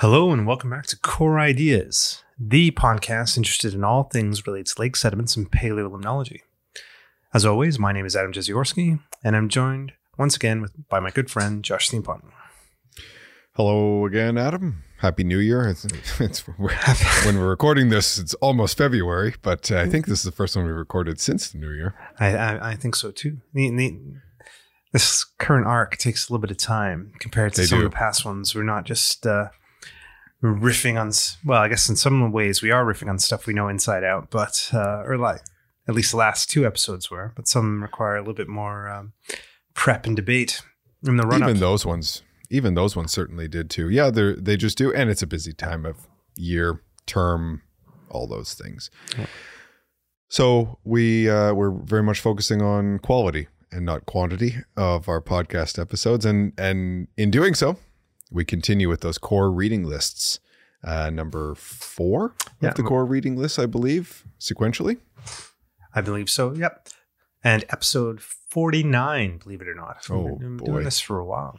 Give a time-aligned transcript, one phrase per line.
[0.00, 4.80] Hello and welcome back to Core Ideas, the podcast interested in all things related to
[4.80, 6.40] lake sediments and paleolimnology.
[7.34, 11.10] As always, my name is Adam Jeziorski, and I'm joined once again with, by my
[11.10, 12.22] good friend Josh Thienpont.
[13.58, 14.84] Hello again, Adam.
[14.98, 15.66] Happy New Year.
[15.68, 15.84] It's,
[16.20, 16.38] it's
[17.26, 20.54] when we're recording this, it's almost February, but uh, I think this is the first
[20.54, 21.96] one we recorded since the New Year.
[22.20, 23.38] I, I, I think so too.
[23.54, 23.98] The, the,
[24.92, 27.86] this current arc takes a little bit of time compared to They some do.
[27.86, 28.54] of the past ones.
[28.54, 29.48] We're not just uh,
[30.40, 31.10] riffing on,
[31.44, 34.30] well, I guess in some ways we are riffing on stuff we know inside out,
[34.30, 35.40] but, uh, or like,
[35.88, 39.14] at least the last two episodes were, but some require a little bit more um,
[39.74, 40.62] prep and debate
[41.04, 41.48] in the run up.
[41.48, 43.88] Even those ones, even those ones certainly did too.
[43.88, 46.06] Yeah, they they just do, and it's a busy time of
[46.36, 47.62] year, term,
[48.10, 48.90] all those things.
[50.28, 55.78] So we uh, we're very much focusing on quality and not quantity of our podcast
[55.78, 57.76] episodes, and and in doing so,
[58.30, 60.40] we continue with those core reading lists.
[60.84, 62.68] Uh, number four Yeah.
[62.68, 64.98] of the core reading list, I believe, sequentially.
[65.92, 66.54] I believe so.
[66.54, 66.88] Yep.
[67.42, 70.06] And episode 49, believe it or not.
[70.08, 70.66] Oh, We've been boy.
[70.66, 71.58] doing this for a while.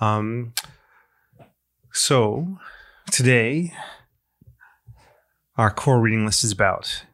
[0.00, 0.54] Um
[1.92, 2.58] so
[3.10, 3.72] today
[5.56, 7.04] our core reading list is about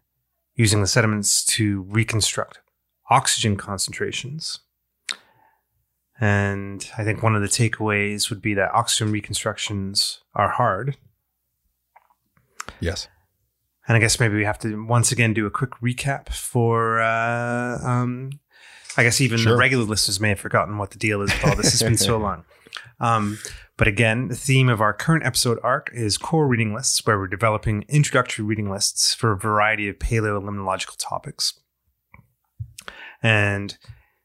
[0.54, 2.60] using the sediments to reconstruct
[3.10, 4.60] oxygen concentrations.
[6.20, 10.96] And I think one of the takeaways would be that oxygen reconstructions are hard.
[12.80, 13.08] Yes.
[13.88, 17.00] And I guess maybe we have to once again do a quick recap for.
[17.00, 18.30] Uh, um,
[18.96, 21.56] I guess even the regular listeners may have forgotten what the deal is with all
[21.56, 21.72] this.
[21.74, 22.44] It's been so long.
[23.00, 23.38] Um,
[23.76, 27.26] but again, the theme of our current episode arc is core reading lists, where we're
[27.26, 31.58] developing introductory reading lists for a variety of paleolimnological topics.
[33.22, 33.76] And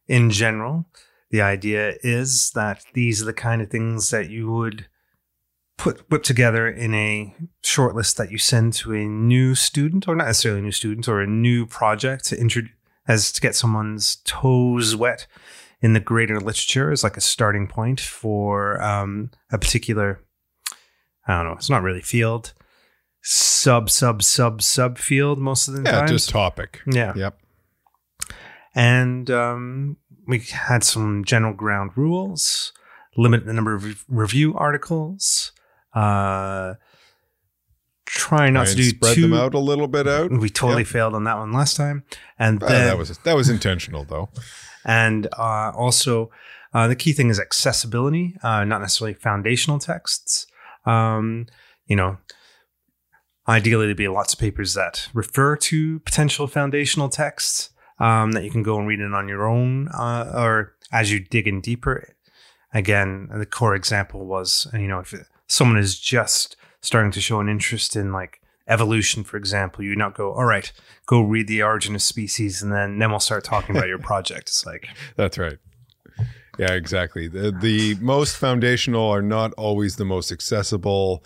[0.07, 0.85] in general,
[1.31, 4.87] the idea is that these are the kind of things that you would
[5.77, 7.33] put whip together in a
[7.63, 11.07] short list that you send to a new student, or not necessarily a new student,
[11.07, 12.63] or a new project to
[13.07, 15.25] as to get someone's toes wet
[15.81, 20.19] in the greater literature as like a starting point for um, a particular.
[21.27, 21.53] I don't know.
[21.53, 22.53] It's not really field,
[23.21, 26.07] sub sub sub sub field most of the Yeah, time.
[26.07, 26.81] just topic.
[26.87, 27.37] yeah, Yep.
[28.75, 29.97] and um,
[30.27, 32.73] we had some general ground rules,
[33.17, 35.51] limit the number of re- review articles,
[35.93, 36.75] uh,
[38.05, 39.21] try not to do spread too.
[39.23, 40.31] them out a little bit out.
[40.31, 40.87] We totally Yep.
[40.87, 42.03] failed on that one last time,
[42.37, 44.29] and Uh, then, that was that was intentional though.
[44.89, 46.31] And uh, also
[46.73, 50.47] uh, the key thing is accessibility, uh, not necessarily foundational texts.
[50.83, 51.45] Um,
[51.85, 52.17] you know,
[53.47, 58.49] ideally there'd be lots of papers that refer to potential foundational texts um, that you
[58.49, 62.15] can go and read it on your own, uh, or as you dig in deeper.
[62.73, 65.13] Again, the core example was, you know, if
[65.45, 70.15] someone is just starting to show an interest in like evolution, for example, you not
[70.15, 70.71] go, all right,
[71.05, 74.49] go read the origin of species, and then then we'll start talking about your project.
[74.49, 75.57] It's like, That's right.
[76.57, 77.27] Yeah, exactly.
[77.27, 81.23] The, the most foundational are not always the most accessible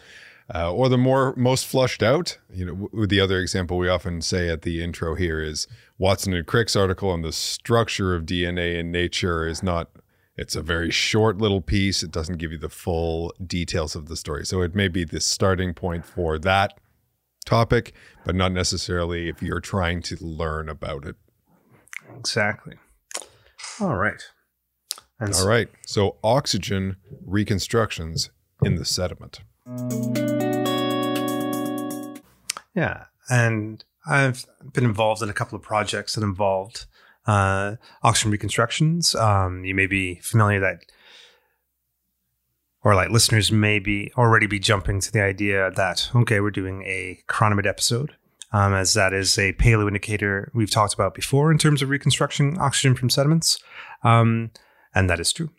[0.53, 2.37] uh, or the more most flushed out.
[2.53, 5.67] You know, w- the other example we often say at the intro here is
[5.97, 9.89] Watson and Crick's article on the structure of DNA in nature is not.
[10.35, 12.01] It's a very short little piece.
[12.01, 14.47] It doesn't give you the full details of the story.
[14.47, 16.79] So it may be the starting point for that
[17.43, 17.93] topic,
[18.25, 21.15] but not necessarily if you're trying to learn about it.
[22.17, 22.75] exactly.
[23.79, 24.21] All right.
[25.19, 25.69] And All right.
[25.85, 28.29] So oxygen reconstructions
[28.63, 29.41] in the sediment.
[32.75, 36.85] Yeah, and I've been involved in a couple of projects that involved
[37.25, 39.15] uh, oxygen reconstructions.
[39.15, 40.83] Um, you may be familiar that,
[42.83, 46.83] or like listeners may be already be jumping to the idea that okay, we're doing
[46.83, 48.15] a chironomid episode,
[48.51, 52.57] um, as that is a paleo indicator we've talked about before in terms of reconstructing
[52.59, 53.59] oxygen from sediments,
[54.03, 54.51] um,
[54.93, 55.49] and that is true.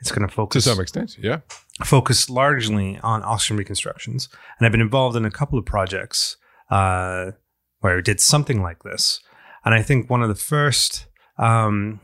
[0.00, 1.40] It's going to focus To some extent, yeah.
[1.84, 4.30] focus largely on oxygen reconstructions.
[4.58, 6.38] And I've been involved in a couple of projects
[6.70, 7.32] uh,
[7.80, 9.20] where I did something like this.
[9.62, 11.06] And I think one of the first
[11.36, 12.00] um,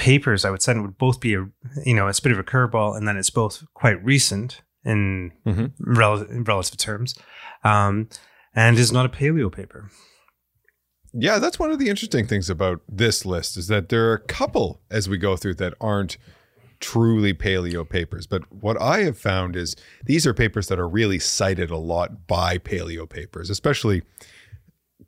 [0.00, 1.46] papers I would send would both be a,
[1.84, 5.30] you know, it's a bit of a curveball, and then it's both quite recent in,
[5.46, 5.72] Mhm.
[5.78, 7.14] rel- in relative terms,
[7.64, 8.08] um,
[8.54, 9.90] and is not a paleo paper.
[11.12, 14.20] Yeah, that's one of the interesting things about this list is that there are a
[14.26, 16.16] couple as we go through that aren't
[16.78, 18.26] truly paleo papers.
[18.26, 19.76] But what I have found is
[20.06, 24.02] these are papers that are really cited a lot by paleo papers, especially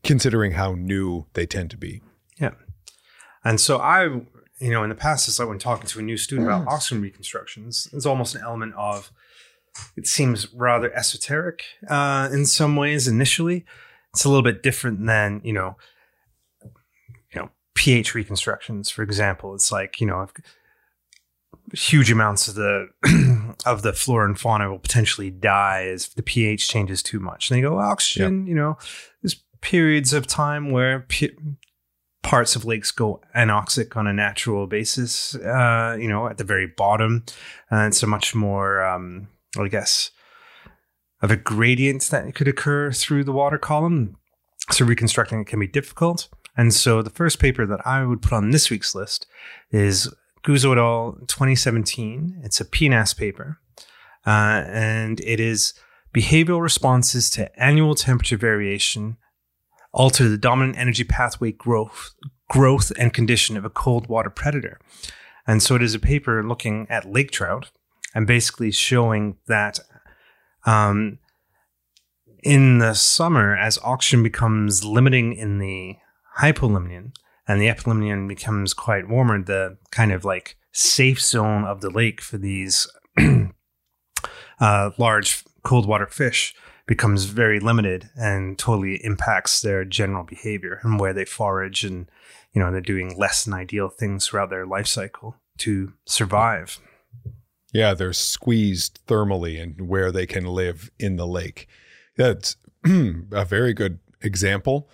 [0.04, 2.02] considering how new they tend to be.
[2.38, 2.54] Yeah.
[3.44, 4.20] And so I,
[4.58, 7.02] you know, in the past, it's like when talking to a new student about oxygen
[7.02, 9.10] reconstructions, there's almost an element of,
[9.96, 13.64] it seems rather esoteric uh, in some ways initially.
[14.12, 15.76] It's a little bit different than, you know,
[16.62, 19.54] you know, pH reconstructions, for example.
[19.54, 20.28] It's like, you know,
[21.72, 22.88] huge amounts of the
[23.66, 27.50] of the flora and fauna will potentially die as the pH changes too much.
[27.50, 28.76] And they go, well, oxygen, you know,
[29.22, 31.30] there's periods of time where p-
[32.22, 36.66] parts of lakes go anoxic on a natural basis, uh, you know, at the very
[36.66, 37.24] bottom.
[37.70, 39.28] And it's a much more, um,
[39.58, 40.10] I guess,
[41.20, 44.16] of a gradient that could occur through the water column.
[44.70, 46.28] So reconstructing it can be difficult.
[46.56, 49.26] And so the first paper that I would put on this week's list
[49.70, 50.12] is
[50.44, 51.12] Guzzo et al.
[51.26, 52.40] 2017.
[52.44, 53.58] It's a PNAS paper,
[54.26, 55.74] uh, and it is
[56.14, 59.16] behavioral responses to annual temperature variation
[59.92, 62.14] alter the dominant energy pathway growth,
[62.48, 64.80] growth and condition of a cold water predator.
[65.46, 67.70] And so it is a paper looking at lake trout
[68.14, 69.80] and basically showing that
[70.64, 71.18] um,
[72.42, 75.96] in the summer, as oxygen becomes limiting in the
[76.38, 77.12] hypolimnion
[77.46, 82.20] and the epilimnion becomes quite warmer, the kind of like safe zone of the lake
[82.20, 82.86] for these
[84.60, 86.54] uh, large cold water fish
[86.92, 92.06] becomes very limited and totally impacts their general behavior and where they forage and
[92.52, 96.78] you know they're doing less than ideal things throughout their life cycle to survive.
[97.72, 101.66] Yeah they're squeezed thermally and where they can live in the lake.
[102.18, 104.90] That's a very good example.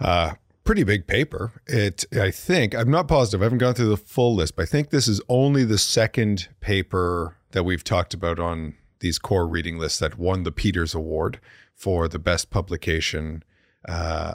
[0.00, 0.32] Uh
[0.64, 1.62] pretty big paper.
[1.68, 4.66] It i think i'm not positive i haven't gone through the full list but i
[4.66, 9.78] think this is only the second paper that we've talked about on these core reading
[9.78, 11.40] lists that won the Peters Award
[11.74, 13.42] for the best publication
[13.88, 14.34] uh,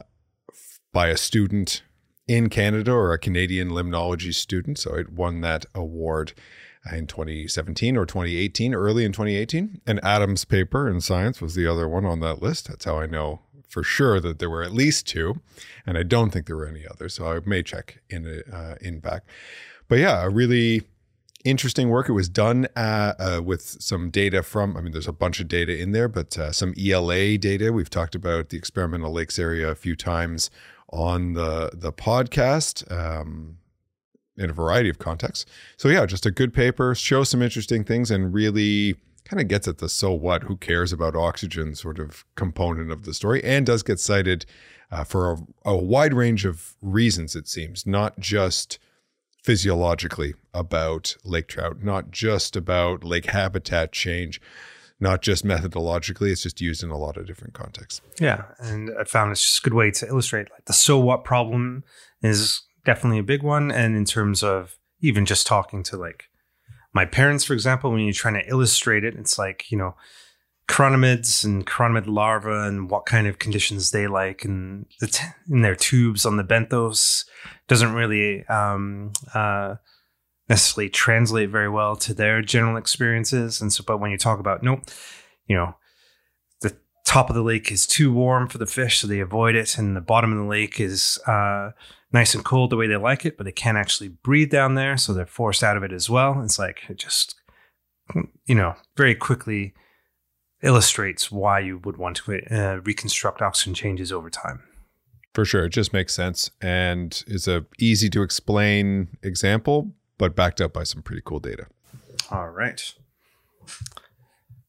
[0.92, 1.84] by a student
[2.28, 4.78] in Canada or a Canadian limnology student.
[4.78, 6.34] So it won that award
[6.92, 9.82] in 2017 or 2018, early in 2018.
[9.86, 12.68] And Adam's paper in science was the other one on that list.
[12.68, 15.42] That's how I know for sure that there were at least two,
[15.86, 17.16] and I don't think there were any others.
[17.16, 19.24] So I may check in uh, in back.
[19.88, 20.84] But yeah, a really
[21.44, 22.10] interesting work.
[22.10, 25.48] It was done uh, uh, with some data from, I mean, there's a bunch of
[25.48, 27.72] data in there, but uh, some ELA data.
[27.72, 30.50] We've talked about the experimental lakes area a few times
[30.90, 33.58] on the the podcast um,
[34.38, 35.46] in a variety of contexts.
[35.76, 38.96] So yeah, just a good paper, shows some interesting things, and really
[39.26, 43.04] kind of gets at the so what, who cares about oxygen sort of component of
[43.04, 44.46] the story, and does get cited
[44.92, 47.36] uh, for a, a wide range of reasons.
[47.36, 48.78] It seems not just
[49.44, 54.42] physiologically about lake trout, not just about lake habitat change,
[55.00, 56.32] not just methodologically.
[56.32, 58.02] It's just used in a lot of different contexts.
[58.20, 58.46] Yeah.
[58.60, 61.84] And I found it's just a good way to illustrate like the so what problem
[62.22, 63.70] is definitely a big one.
[63.70, 66.30] And in terms of even just talking to like
[66.94, 69.96] my parents, for example, when you're trying to illustrate it, it's like, you know,
[70.68, 75.62] chironomids and chironomid larvae and what kind of conditions they like and the t- in
[75.62, 77.26] their tubes on the benthos
[77.68, 79.76] doesn't really um, uh,
[80.48, 83.62] necessarily translate very well to their general experiences.
[83.62, 84.84] And so but when you talk about nope
[85.48, 85.76] you know
[86.62, 86.76] the
[87.06, 89.98] top of the lake is too warm for the fish so they avoid it and
[89.98, 91.72] the bottom of the lake is uh,
[92.14, 94.96] nice and cold the way they like it but they can't actually breathe down there
[94.96, 96.42] so they're forced out of it as well.
[96.42, 97.36] It's like it just
[98.46, 99.74] you know very quickly
[100.64, 104.64] illustrates why you would want to uh, reconstruct oxygen changes over time.
[105.34, 110.62] For sure, it just makes sense and is a easy to explain example, but backed
[110.62, 111.68] up by some pretty cool data.
[112.32, 112.94] All right.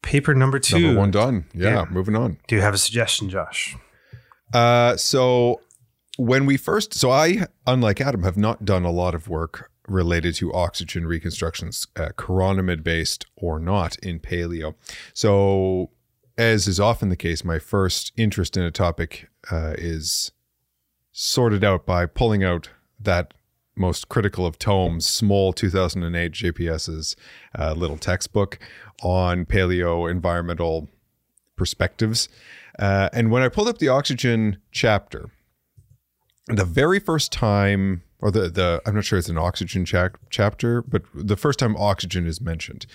[0.02, 0.80] Paper number two.
[0.80, 1.44] Number one done.
[1.54, 1.84] Yeah, yeah.
[1.90, 2.38] moving on.
[2.46, 3.76] Do you have a suggestion, Josh?
[4.52, 5.60] Uh, so
[6.16, 10.34] when we first, so I, unlike Adam, have not done a lot of work related
[10.36, 14.74] to oxygen reconstructions, uh, chironomid based or not in paleo.
[15.12, 15.90] So,
[16.36, 20.32] as is often the case, my first interest in a topic uh, is
[21.12, 23.34] sorted out by pulling out that
[23.76, 27.16] most critical of tomes, Smol 2008 JPS's
[27.58, 28.58] uh, little textbook
[29.02, 30.88] on paleo environmental
[31.56, 32.28] perspectives.
[32.78, 35.30] Uh, and when I pulled up the oxygen chapter,
[36.46, 40.80] the very first time or the the I'm not sure it's an oxygen cha- chapter,
[40.80, 42.86] but the first time oxygen is mentioned,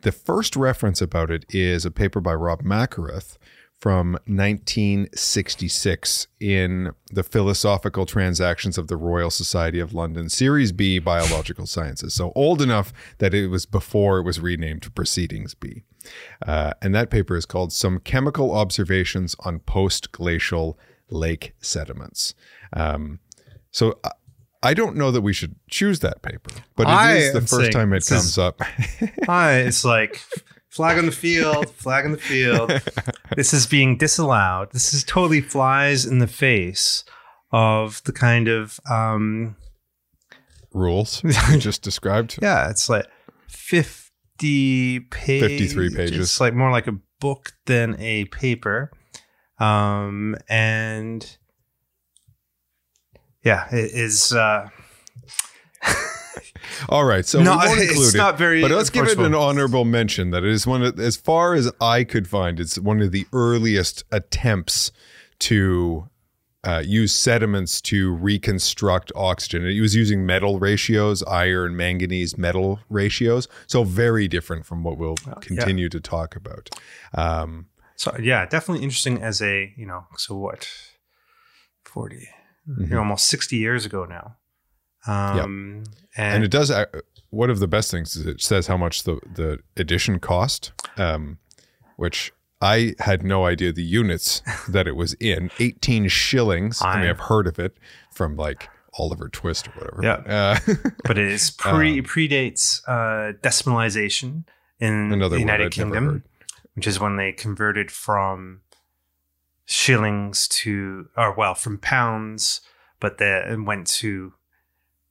[0.00, 3.36] the first reference about it is a paper by Rob Mackereth
[3.78, 11.66] from 1966 in the Philosophical Transactions of the Royal Society of London, Series B, Biological
[11.66, 12.14] Sciences.
[12.14, 15.82] So old enough that it was before it was renamed Proceedings B.
[16.44, 20.78] Uh, and that paper is called Some Chemical Observations on Post Glacial
[21.10, 22.34] lake sediments.
[22.72, 23.20] Um,
[23.70, 24.00] so
[24.62, 27.54] I, don't know that we should choose that paper, but it I is the first
[27.56, 28.60] saying time it this is- comes up.
[29.26, 30.22] Hi, it's like
[30.68, 32.70] flag on the field, flag on the field.
[33.36, 34.72] This is being disallowed.
[34.72, 37.04] This is totally flies in the face
[37.52, 39.56] of the kind of um
[40.74, 42.38] Rules you just described.
[42.42, 43.06] yeah, it's like
[43.48, 45.40] 50 page,
[45.72, 46.18] 53 pages.
[46.20, 48.90] It's like more like a book than a paper.
[49.58, 51.36] Um and
[53.48, 54.68] yeah, it is uh
[56.88, 58.18] All right, so no, we won't it's include it.
[58.18, 61.16] not very But let's give it an honorable mention that it is one of, as
[61.16, 64.92] far as I could find, it's one of the earliest attempts
[65.40, 66.08] to
[66.64, 69.66] uh, use sediments to reconstruct oxygen.
[69.66, 73.48] It was using metal ratios, iron, manganese, metal ratios.
[73.66, 76.70] So very different from what we'll continue to talk about.
[77.14, 80.06] Um, So yeah, definitely interesting as a you know.
[80.16, 80.68] So what,
[81.84, 82.28] 40
[82.68, 82.82] Mm-hmm.
[82.82, 84.36] you know, almost sixty years ago now.
[85.06, 85.84] Um,
[86.16, 86.70] and and, it does.
[86.70, 86.84] Uh,
[87.30, 91.38] one of the best things is it says how much the the edition cost, um,
[91.96, 95.50] which I had no idea the units that it was in.
[95.58, 96.82] Eighteen shillings.
[96.82, 97.76] I, mean, I- I've heard of it
[98.12, 100.00] from like Oliver Twist or whatever.
[100.02, 100.56] Yeah.
[100.66, 104.44] Uh, but it is pre predates uh, decimalization
[104.80, 106.24] in Another the United Kingdom,
[106.74, 108.60] which is when they converted from
[109.70, 112.62] shillings to or well from pounds,
[113.00, 114.32] but then went to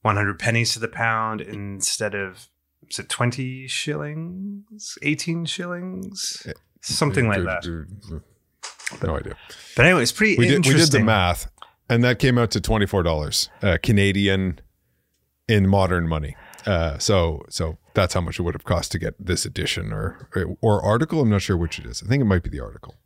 [0.02, 2.48] one hundred pennies to the pound instead of
[2.90, 6.44] is it twenty shillings, eighteen shillings,
[6.82, 7.64] something like that.
[9.02, 9.36] No idea.
[9.76, 11.50] But anyway, it's pretty We did, we did the math,
[11.88, 14.60] and that came out to twenty four dollars uh, Canadian
[15.46, 16.34] in modern money.
[16.66, 20.28] Uh, so so that's how much it would have cost to get this edition or
[20.60, 21.20] or article.
[21.20, 22.02] I'm not sure which it is.
[22.02, 22.96] I think it might be the article.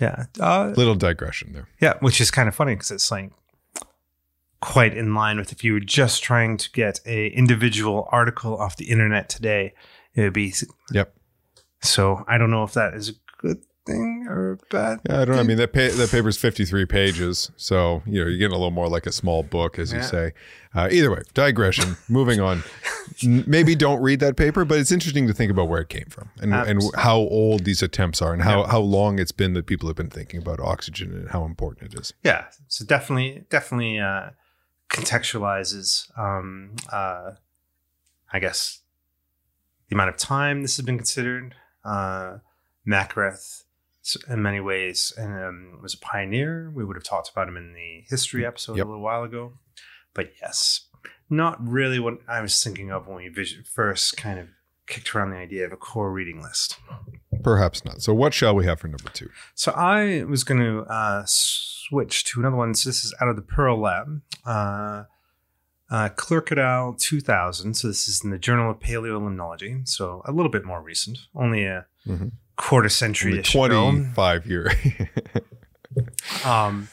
[0.00, 1.68] Yeah, uh, Little digression there.
[1.80, 3.32] Yeah, which is kind of funny because it's like
[4.60, 8.76] quite in line with if you were just trying to get a individual article off
[8.76, 9.74] the internet today,
[10.14, 10.52] it would be
[10.92, 11.14] Yep.
[11.82, 12.24] so.
[12.26, 13.58] I don't know if that is a good
[13.88, 15.00] thing or bad.
[15.08, 15.40] Yeah, I don't know.
[15.40, 18.70] I mean, that pa- that paper's 53 pages, so you know you're getting a little
[18.70, 20.32] more like a small book, as you say.
[20.74, 21.96] Uh, either way, digression.
[22.08, 22.62] moving on.
[23.24, 26.30] Maybe don't read that paper, but it's interesting to think about where it came from
[26.40, 29.88] and and how old these attempts are and how how long it's been that people
[29.88, 32.12] have been thinking about oxygen and how important it is.
[32.22, 34.30] Yeah, so definitely, definitely uh,
[34.90, 36.16] contextualizes.
[36.18, 37.32] Um, uh,
[38.32, 38.82] I guess
[39.88, 41.54] the amount of time this has been considered.
[41.84, 42.38] Uh,
[44.28, 46.70] in many ways, and um, was a pioneer.
[46.74, 48.86] We would have talked about him in the history episode Yep.
[48.86, 49.54] a little while ago.
[50.14, 50.86] But yes,
[51.30, 54.48] not really what I was thinking of when we vis- first kind of
[54.86, 56.78] kicked around the idea of a core reading list.
[57.42, 58.00] Perhaps not.
[58.02, 59.28] So, what shall we have for number two?
[59.54, 62.74] So I was going to uh, switch to another one.
[62.74, 64.22] So this is out of the Pearl Lab.
[64.46, 65.04] Uh,
[65.90, 66.94] uh, Clerk et al.
[66.94, 67.74] 2000.
[67.74, 69.86] So this is in the Journal of Paleolimnology.
[69.88, 72.32] So a little bit more recent, only a Mhm.
[72.58, 74.72] Quarter century Only 25 year.
[76.44, 76.88] Um,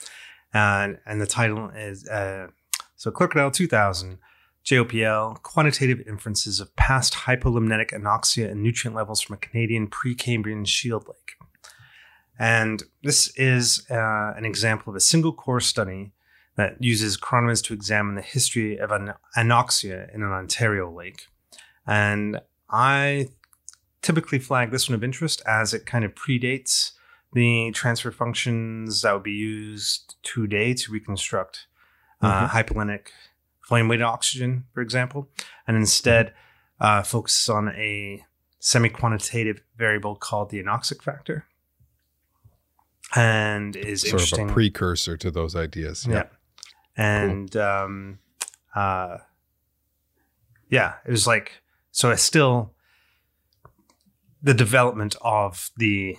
[0.53, 2.47] and and the title is uh,
[2.95, 4.17] so Clerk 2000.
[4.65, 11.07] JOPL, quantitative inferences of past hypolimnetic anoxia and nutrient levels from a Canadian pre-Cambrian shield
[11.07, 11.35] lake.
[12.39, 16.13] And this is uh, an example of a single core study
[16.55, 21.27] that uses chironomids to examine the history of an anoxia in an Ontario lake.
[21.85, 23.27] And I
[24.05, 26.91] typically flag this one of interest as it kind of predates
[27.33, 31.65] the transfer functions that would be used today to reconstruct
[32.21, 33.07] uh, hypolynic
[33.61, 35.27] flame weighted oxygen, for example,
[35.67, 36.33] and instead
[36.79, 38.23] uh, focuses on a
[38.59, 41.45] semi quantitative variable called the anoxic factor.
[43.15, 44.45] And is sort interesting.
[44.45, 46.05] of a precursor to those ideas.
[46.07, 46.27] Yeah.
[46.95, 48.19] And um
[48.75, 49.17] uh
[50.69, 52.74] yeah, it was like so I still
[54.45, 56.15] the development of the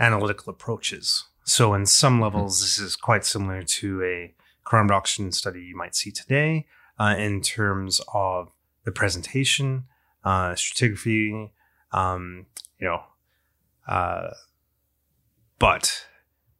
[0.00, 1.24] analytical approaches.
[1.44, 4.34] So in some levels this is quite similar to a
[4.64, 6.66] carbon oxygen study you might see today
[6.98, 8.50] uh, in terms of
[8.84, 9.84] the presentation,
[10.24, 11.50] uh, stratigraphy,
[11.92, 12.46] um,
[12.80, 13.02] you know,
[13.86, 14.30] uh,
[15.58, 16.06] but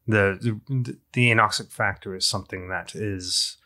[0.07, 3.57] the, the the anoxic factor is something that is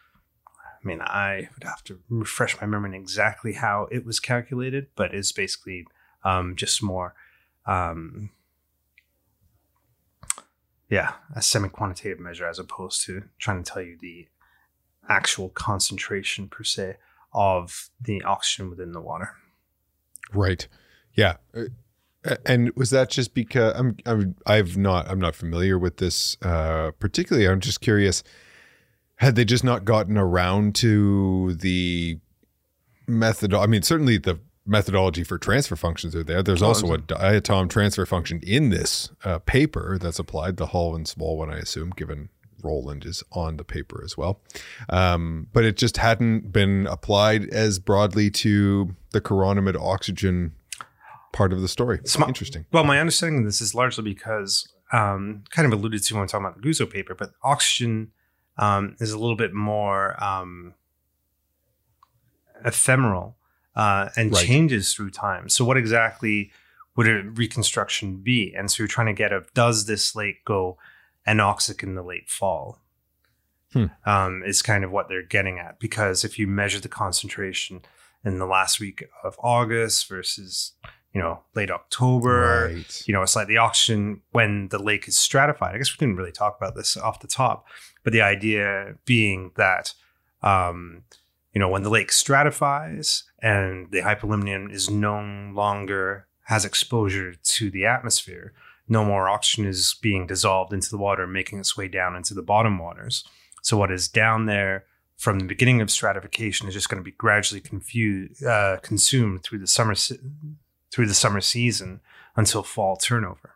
[0.47, 4.89] I mean I would have to refresh my memory on exactly how it was calculated
[4.95, 5.87] but is basically
[6.25, 7.15] um, just more
[7.67, 8.31] um,
[10.89, 14.27] yeah a semi-quantitative measure as opposed to trying to tell you the
[15.09, 16.97] actual concentration per se
[17.33, 19.31] of the oxygen within the water
[20.35, 20.67] Right.
[21.15, 21.37] Yeah.
[21.55, 26.37] Uh, And was that just because I'm, I'm I've not I'm not familiar with this
[26.41, 27.49] uh, particularly.
[27.49, 28.23] I'm just curious.
[29.17, 32.19] Had they just not gotten around to the
[33.09, 33.53] method?
[33.53, 36.43] I mean, certainly the methodology for transfer functions are there.
[36.43, 41.07] There's also a diatom transfer function in this uh, paper that's applied, the Hall and
[41.07, 42.29] Smol one, I assume, given
[42.63, 44.41] Roland is on the paper as well.
[44.89, 50.53] Um, but it just hadn't been applied as broadly to the chironomid oxygen
[51.33, 52.01] part of the story.
[52.05, 52.67] Sm- Interesting.
[52.73, 56.27] Well, my understanding of this is largely because, um, kind of alluded to when we're
[56.29, 58.13] talking about the Guzzo paper, but oxygen
[58.59, 60.75] um, is a little bit more um,
[62.65, 63.37] ephemeral
[63.75, 64.45] uh, and Right.
[64.47, 65.49] changes through time.
[65.49, 66.51] So, what exactly
[66.97, 68.55] would a reconstruction be?
[68.57, 70.79] And so, you're trying to get a does this lake go
[71.27, 72.79] anoxic in the late fall?
[73.73, 73.87] Hmm.
[74.05, 77.81] Um, is kind of what they're getting at because if you measure the concentration
[78.23, 80.73] in the last week of August versus
[81.15, 83.03] you know late October, Right.
[83.07, 85.75] you know, it's like the oxygen when the lake is stratified.
[85.75, 87.67] I guess we didn't really talk about this off the top,
[88.05, 89.95] but the idea being that,
[90.43, 91.05] um,
[91.53, 95.21] you know, when the lake stratifies and the hypolimnion is no
[95.55, 98.53] longer has exposure to the atmosphere,
[98.89, 102.43] no more oxygen is being dissolved into the water, making its way down into the
[102.43, 103.25] bottom waters.
[103.63, 104.85] So what is down there
[105.17, 109.59] from the beginning of stratification is just going to be gradually confused, uh, consumed through
[109.59, 110.19] the summer se-
[110.91, 112.01] through the summer season
[112.37, 113.55] until fall turnover.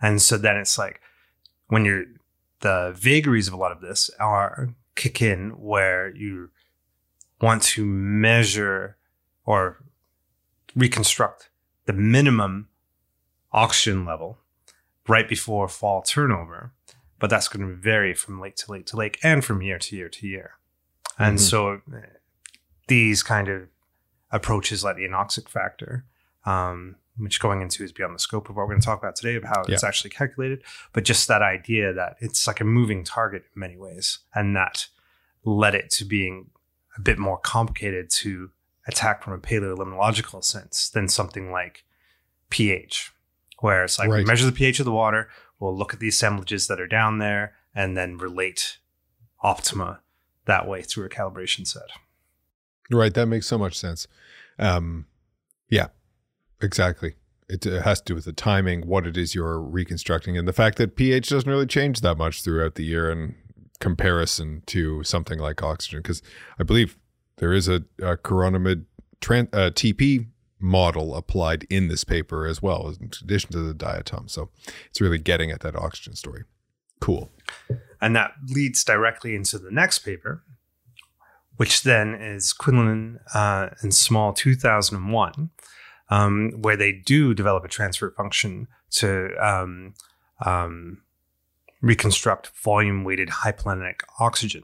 [0.00, 1.00] And so then it's like
[1.68, 2.04] when you're
[2.60, 6.50] the vagaries of a lot of this are kick in where you
[7.40, 8.96] want to measure
[9.46, 9.78] or
[10.76, 11.48] reconstruct
[11.86, 12.68] the minimum
[13.52, 14.38] oxygen level
[15.06, 16.72] right before fall turnover.
[17.18, 19.96] But that's going to vary from lake to lake to lake and from year to
[19.96, 20.50] year to year.
[21.18, 21.40] And Mhm.
[21.40, 22.00] so uh,
[22.86, 23.68] these kind of
[24.30, 26.04] approaches like the anoxic factor,
[26.44, 29.16] um, which going into is beyond the scope of what we're going to talk about
[29.16, 33.04] today of how it's actually calculated, but just that idea that it's like a moving
[33.04, 34.86] target in many ways, and that
[35.44, 36.50] led it to being
[36.96, 38.50] a bit more complicated to
[38.86, 41.84] attack from a paleolimnological sense than something like
[42.50, 43.12] pH,
[43.60, 44.26] where it's like we Right.
[44.26, 45.28] measure the pH of the water,
[45.60, 48.78] we'll look at the assemblages that are down there, and then relate
[49.42, 50.00] optima
[50.46, 51.90] that way through a calibration set.
[52.90, 53.12] Right.
[53.12, 54.08] That makes so much sense.
[54.58, 55.06] Um,
[55.68, 55.88] yeah,
[56.60, 57.14] exactly.
[57.48, 60.76] It, has to do with the timing, what it is you're reconstructing, and the fact
[60.76, 63.36] that pH doesn't really change that much throughout the year in
[63.80, 66.00] comparison to something like oxygen.
[66.00, 66.20] Because
[66.58, 66.98] I believe
[67.38, 68.84] there is a, a chironomid
[69.22, 70.26] tran- uh, TP
[70.60, 74.28] model applied in this paper as well, in addition to the diatom.
[74.28, 74.50] So
[74.90, 76.44] it's really getting at that oxygen story.
[77.00, 77.30] Cool.
[78.00, 80.42] And that leads directly into the next paper,
[81.56, 85.50] which then is Quinlan uh, and Smol 2001,
[86.10, 89.94] um, where they do develop a transfer function to um,
[90.44, 91.02] um,
[91.80, 94.62] reconstruct volume weighted hypolimnetic oxygen.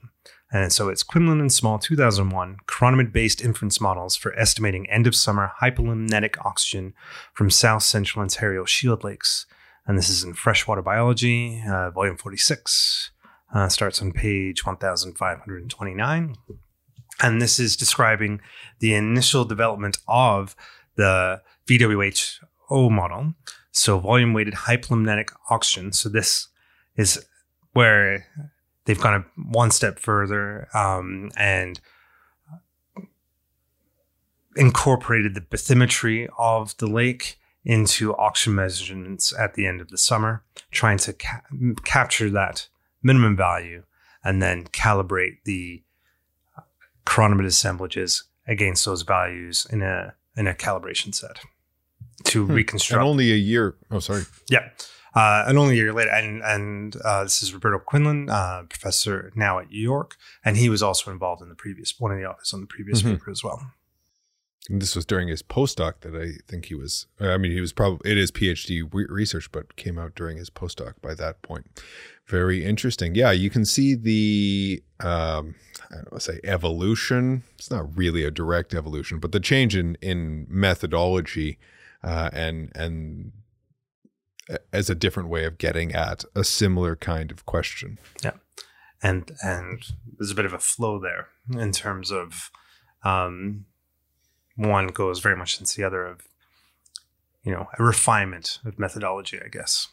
[0.53, 5.17] And so it's Quinlan and Smol 2001 chironomid based inference models for estimating end of
[5.17, 6.95] summer hypolimnetic oxygen
[7.33, 9.47] from south central Ontario shield lakes.
[9.87, 13.11] And this is in freshwater biology, uh, volume 46.
[13.53, 16.37] Uh, starts on page 1529.
[17.21, 18.41] And this is describing
[18.81, 20.57] the initial development of
[20.97, 23.35] the VWHO model.
[23.73, 25.93] So, volume weighted hypolimnetic oxygen.
[25.93, 26.49] So, this
[26.97, 27.25] is
[27.73, 28.27] where
[28.85, 31.81] they've gone a one step further um, and
[34.57, 40.45] incorporated the bathymetry of the lake into oxygen measurements at the end of the summer,
[40.71, 41.43] trying to ca-
[41.85, 42.69] capture that
[43.03, 43.83] minimum value
[44.23, 45.83] and then calibrate the
[47.07, 51.39] chironomid assemblages against those values in a in a calibration set
[52.25, 52.53] to Hmm.
[52.55, 53.01] reconstruct.
[53.01, 53.77] And only a year.
[53.91, 54.25] Oh, sorry.
[54.49, 54.71] Yeah.
[55.15, 59.31] Uh, and only a year later, and and uh, this is Roberto Quinlan, uh, professor
[59.37, 62.25] now at New York, and he was also involved in the previous one of the
[62.25, 63.13] authors on the previous Mhm.
[63.13, 63.71] paper as well.
[64.69, 67.07] And this was during his postdoc that I think he was.
[67.21, 70.49] I mean, he was probably it is PhD re- research, but came out during his
[70.49, 71.83] postdoc by that point.
[72.27, 73.15] Very interesting.
[73.15, 75.55] Yeah, you can see the um,
[75.91, 77.43] I don't to say evolution.
[77.59, 81.59] It's not really a direct evolution, but the change in in methodology
[82.03, 83.33] uh, and and
[84.73, 87.99] as a different way of getting at a similar kind of question.
[88.23, 88.33] Yeah,
[89.03, 89.85] and and
[90.19, 92.51] there's a bit of a flow there in terms of
[93.05, 93.67] um,
[94.57, 96.29] one goes very much into the other of
[97.43, 99.89] you know a refinement of methodology, I guess.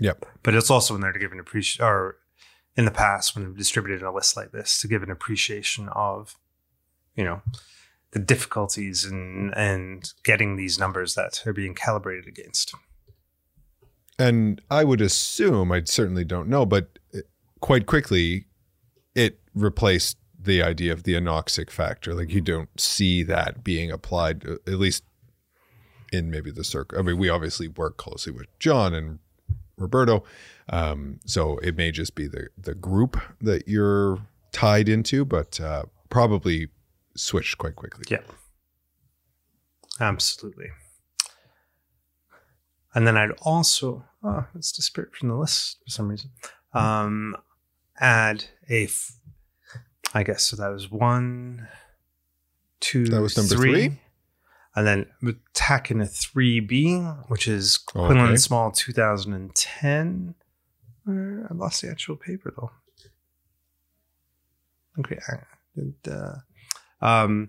[0.00, 0.26] Yep.
[0.42, 2.16] But it's also in there to give an appreciation, or
[2.76, 6.36] in the past when we've distributed a list like this to give an appreciation of,
[7.14, 7.40] you know,
[8.10, 12.74] the difficulties in and getting these numbers that are being calibrated against.
[14.18, 17.20] And I would assume, I certainly don't know, but eh,
[17.60, 18.46] quite quickly,
[19.14, 22.14] it replaced the idea of the anoxic factor.
[22.14, 25.04] Like you don't see that being applied, uh, at least
[26.12, 26.98] in maybe the circle.
[26.98, 29.18] I mean, we obviously work closely with John and
[29.76, 30.24] Roberto,
[30.70, 34.18] um, so it may just be the the group that you're
[34.52, 36.68] tied into, but uh, probably
[37.14, 38.04] switched quite quickly.
[38.08, 38.22] Yeah,
[40.00, 40.68] absolutely.
[42.94, 46.30] And then I'd also, oh, it's disappeared from the list for some reason.
[46.72, 47.36] Um,
[48.00, 49.15] add a, f-
[50.14, 50.56] I guess so.
[50.56, 51.68] That was one,
[52.80, 53.88] two, That was number three.
[53.88, 54.00] three?
[54.74, 58.32] And then with tack in a three B, which is Quinlan Okay.
[58.34, 60.34] Smol 2010.
[61.04, 62.70] Where I lost the actual paper though.
[64.98, 65.18] Okay,
[65.74, 66.36] did, uh,
[67.02, 67.48] um,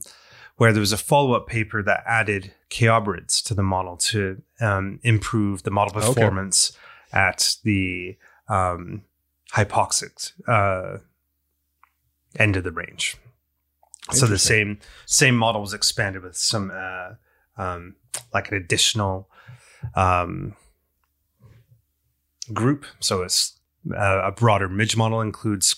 [0.58, 5.00] where there was a follow up paper that added chaoborids to the model to um,
[5.04, 6.08] improve the model Okay.
[6.14, 6.78] performance
[7.14, 8.18] at the
[8.50, 9.04] um,
[9.54, 10.98] hypoxic uh,
[12.38, 13.18] end of the range.
[14.12, 17.16] So the same same model was expanded with some uh,
[17.62, 17.96] um,
[18.34, 19.30] like an additional
[19.96, 20.56] um,
[22.54, 22.86] group.
[23.00, 23.60] So it's
[23.92, 25.76] uh, a broader midge model includes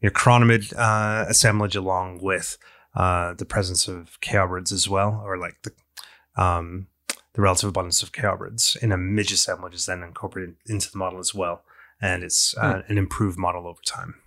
[0.00, 2.58] your chironomid uh, assemblage along with
[2.94, 5.72] uh, the presence of chaoborids as well, or like the
[6.42, 6.88] um,
[7.34, 11.18] the relative abundance of chaoborids in a midge assemblage is then incorporated into the model
[11.18, 11.62] as well,
[12.00, 14.21] and it's uh, an improved model over time.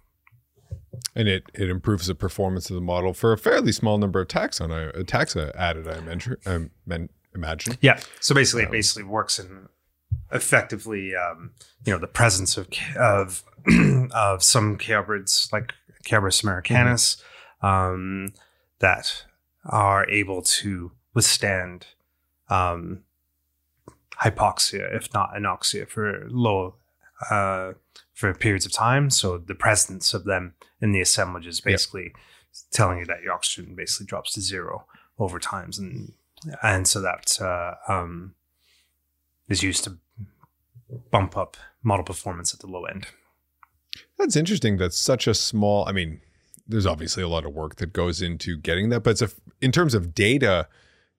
[1.16, 4.28] And it it improves the performance of the model for a fairly small number of
[4.28, 5.88] taxon I, uh, taxa added.
[5.88, 6.38] I imagine.
[6.86, 7.78] Men, imagine.
[7.82, 8.00] Yeah.
[8.20, 9.70] So basically, Um, it basically works in
[10.32, 11.52] effectively, um,
[11.86, 13.44] you know, the presence of of
[14.12, 15.74] of some chaoborids like
[16.06, 17.18] Chaoborus americanus
[17.62, 18.34] um,
[18.80, 19.26] that
[19.66, 21.88] are able to withstand
[22.50, 23.02] um,
[24.22, 26.76] hypoxia, if not anoxia, for low
[27.32, 27.74] uh,
[28.16, 29.12] for periods of time.
[29.12, 32.14] So the presence of them in the assemblage is basically
[32.72, 34.88] telling you that your oxygen basically drops to zero
[35.20, 36.14] over times, and
[36.64, 38.34] and so that uh, um,
[39.50, 39.98] is used to
[41.12, 43.08] bump up model performance at the low end.
[44.18, 44.78] That's interesting.
[44.78, 45.88] That's such a small.
[45.88, 46.22] I mean,
[46.68, 49.30] there's obviously a lot of work that goes into getting that, but it's a,
[49.62, 50.68] in terms of data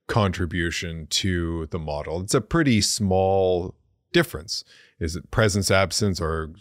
[0.07, 3.75] contribution to the model, it's a pretty small
[4.13, 4.65] difference.
[4.99, 6.53] Is it presence, absence, or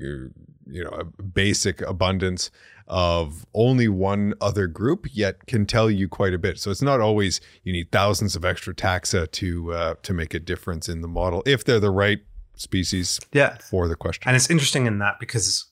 [0.00, 0.32] you
[0.66, 2.50] you know a basic abundance
[2.86, 6.58] of only one other group, yet can tell you quite a bit.
[6.58, 10.40] So it's not always you need thousands of extra taxa to uh, to make a
[10.40, 12.20] difference in the model if they're the right
[12.56, 14.22] species Yeah, for the question.
[14.26, 15.70] and it's interesting in that because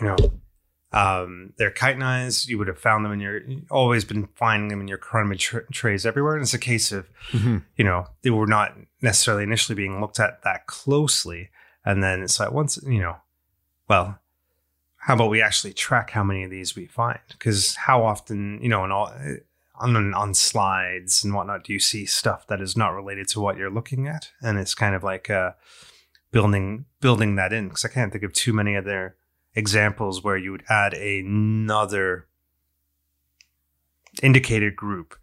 [0.00, 0.16] you know
[0.92, 2.48] um, they're chitinized.
[2.48, 5.66] You would have found them in your always been finding them in your chironomid tra-
[5.72, 6.34] trays everywhere.
[6.34, 7.64] And it's a case of Mhm.
[7.76, 11.50] you know they were not necessarily initially being looked at that closely,
[11.84, 13.16] and then it's like once you know,
[13.88, 14.18] well.
[14.98, 17.20] How about we actually track how many of these we find?
[17.28, 19.12] Because how often, you know, all
[19.78, 23.56] on on slides and whatnot, do you see stuff that is not related to what
[23.56, 24.30] you're looking at?
[24.40, 25.52] And it's kind of like uh,
[26.32, 29.16] building building that in because I can't think of too many other
[29.54, 32.26] examples where you would add another
[34.22, 35.16] indicator group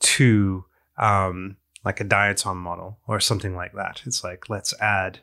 [0.00, 0.64] to
[0.98, 4.02] um, like a diatom model or something like that.
[4.04, 5.20] It's like let's add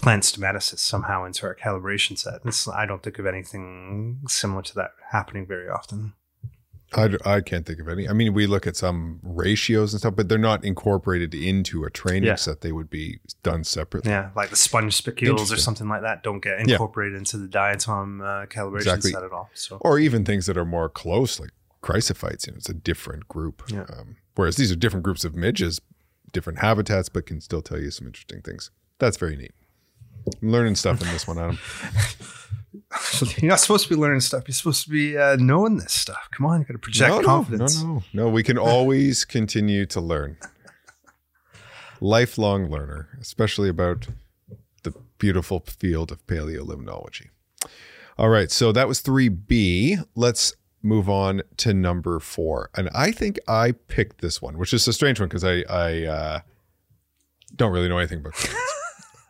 [0.00, 2.40] plant stomatocysts somehow into our calibration set.
[2.44, 6.14] It's, I don't think of anything similar to that happening very often.
[6.94, 8.08] I, I can't think of any.
[8.08, 11.90] I mean, we look at some ratios and stuff, but they're not incorporated into a
[11.90, 12.36] training Yeah.
[12.36, 12.62] set.
[12.62, 14.10] They would be done separately.
[14.10, 16.74] Yeah, like the sponge spicules or something like that don't get Yeah.
[16.74, 19.10] incorporated into the diatom uh, calibration Exactly.
[19.10, 19.50] set at all.
[19.52, 21.50] So Or even things that are more close, like
[21.82, 22.46] chrysophytes.
[22.46, 23.64] You know, it's a different group.
[23.68, 23.84] Yeah.
[23.92, 25.80] Um, whereas these are different groups of midges,
[26.32, 28.70] different habitats, but can still tell you some interesting things.
[28.98, 29.52] That's very neat.
[30.42, 31.58] I'm learning stuff in this one, Adam.
[33.38, 34.44] you're not supposed to be learning stuff.
[34.46, 36.28] You're supposed to be uh, knowing this stuff.
[36.30, 37.82] Come on, you got to project no, confidence.
[37.82, 38.28] No, no, no.
[38.28, 40.36] We can always continue to learn.
[42.00, 44.08] Lifelong learner, especially about
[44.84, 47.28] the beautiful field of paleolimnology.
[48.16, 50.04] All right, so that was 3B.
[50.14, 52.70] Let's move on to number four.
[52.74, 56.04] And I think I picked this one, which is a strange one because I, I
[56.04, 56.40] uh,
[57.56, 58.34] don't really know anything about.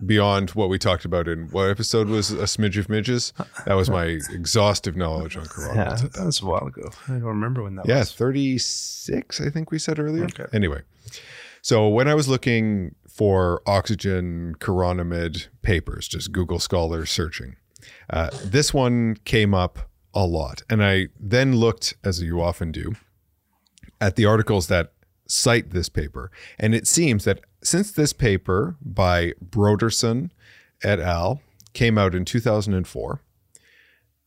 [0.05, 3.33] Beyond what we talked about in what episode was a smidge of midges.
[3.67, 6.13] That was my exhaustive knowledge on Yeah, coronals.
[6.13, 6.89] that was a while ago.
[7.09, 8.13] I don't remember when that Yeah, was.
[8.13, 10.25] 36, I think we said earlier.
[10.27, 10.47] Okay.
[10.53, 10.83] Anyway,
[11.63, 17.57] so when I was looking for oxygen chironomid papers, just Google Scholar searching,
[18.11, 19.81] uh, this one came up
[20.15, 20.63] a lot.
[20.71, 22.95] And I then looked, as you often do,
[24.01, 24.93] at the articles that
[25.29, 26.31] cite this paper.
[26.59, 30.31] And it seems that since this paper by Brodersen
[30.83, 31.41] et al.
[31.73, 33.21] came out in 2004,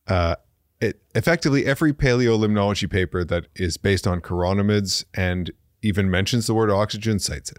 [0.08, 0.36] uh,
[0.80, 5.50] it, effectively every paleolimnology paper that is based on chironomids and
[5.82, 7.58] even mentions the word oxygen cites it.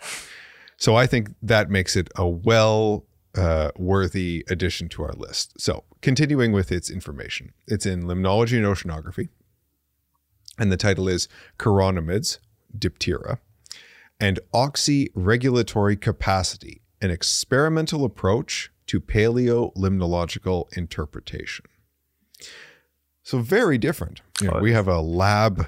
[0.78, 5.60] So I think that makes it a well uh, worthy addition to our list.
[5.60, 9.30] So continuing with its information, it's in Limnology and Oceanography,
[10.60, 11.28] and the title is
[11.58, 12.40] Chironomids,
[12.78, 13.40] Diptera,
[14.20, 21.66] and Oxyregulatory Capacity, an experimental approach to paleolimnological interpretation.
[23.24, 24.22] So very different.
[24.42, 25.68] You know, we have a lab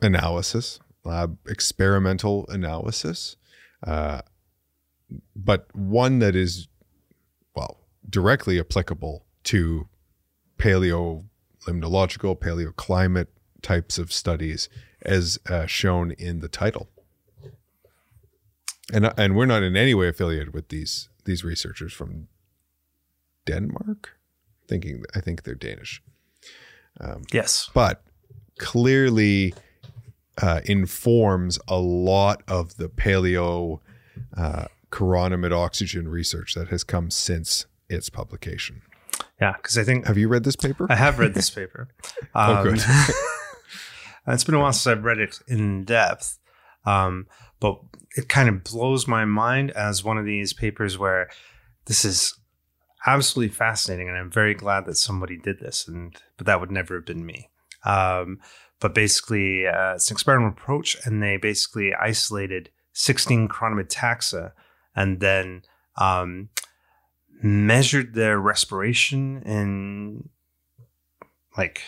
[0.00, 3.36] analysis, lab experimental analysis,
[3.84, 4.22] uh,
[5.34, 6.68] but one that is,
[7.54, 9.88] well, directly applicable to
[10.58, 13.26] paleolimnological, paleoclimate
[13.64, 14.68] types of studies,
[15.02, 16.88] as uh, shown in the title.
[18.92, 22.28] And and we're not in any way affiliated with these these researchers from
[23.46, 24.10] Denmark.
[24.68, 26.00] Thinking, I think they're Danish
[27.32, 27.70] Yes.
[27.74, 28.02] but
[28.58, 29.52] clearly
[30.40, 33.80] uh, informs a lot of the paleo
[34.36, 38.82] uh, chironomid oxygen research that has come since its publication.
[39.40, 40.86] Yeah, because I think Have you read this paper?
[40.88, 41.88] I have read this paper.
[42.34, 42.80] Oh, Um, good.
[44.26, 46.38] and it's been a while since I've read it in depth,
[46.84, 47.26] um,
[47.60, 47.78] but
[48.16, 51.28] it kind of blows my mind as one of these papers where
[51.86, 52.38] this is
[53.06, 55.86] absolutely fascinating, and I'm very glad that somebody did this.
[55.86, 57.50] And but that would never have been me.
[57.84, 58.40] Um,
[58.80, 64.52] but basically, uh, it's an experimental approach, and they basically isolated 16 chironomid taxa
[64.94, 65.62] and then
[65.96, 66.48] um,
[67.42, 70.28] measured their respiration in
[71.56, 71.82] like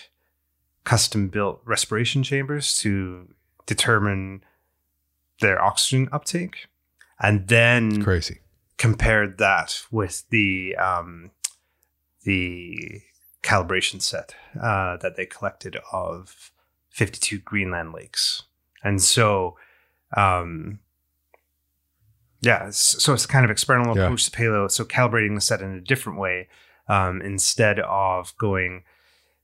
[0.87, 3.29] custom built respiration chambers to
[3.67, 4.43] determine
[5.41, 6.69] their oxygen uptake
[7.21, 8.39] and then Crazy.
[8.79, 11.33] compared that with the um,
[12.23, 13.03] the
[13.43, 16.53] calibration set uh, that they collected of
[16.91, 18.45] 52 Greenland lakes.
[18.83, 19.57] And so
[20.17, 20.79] um,
[22.41, 24.05] yeah, it's- so it's kind of experimental Yeah.
[24.05, 24.71] approach to paleo.
[24.71, 26.49] So calibrating the set in a different way
[26.89, 28.85] um, instead of going,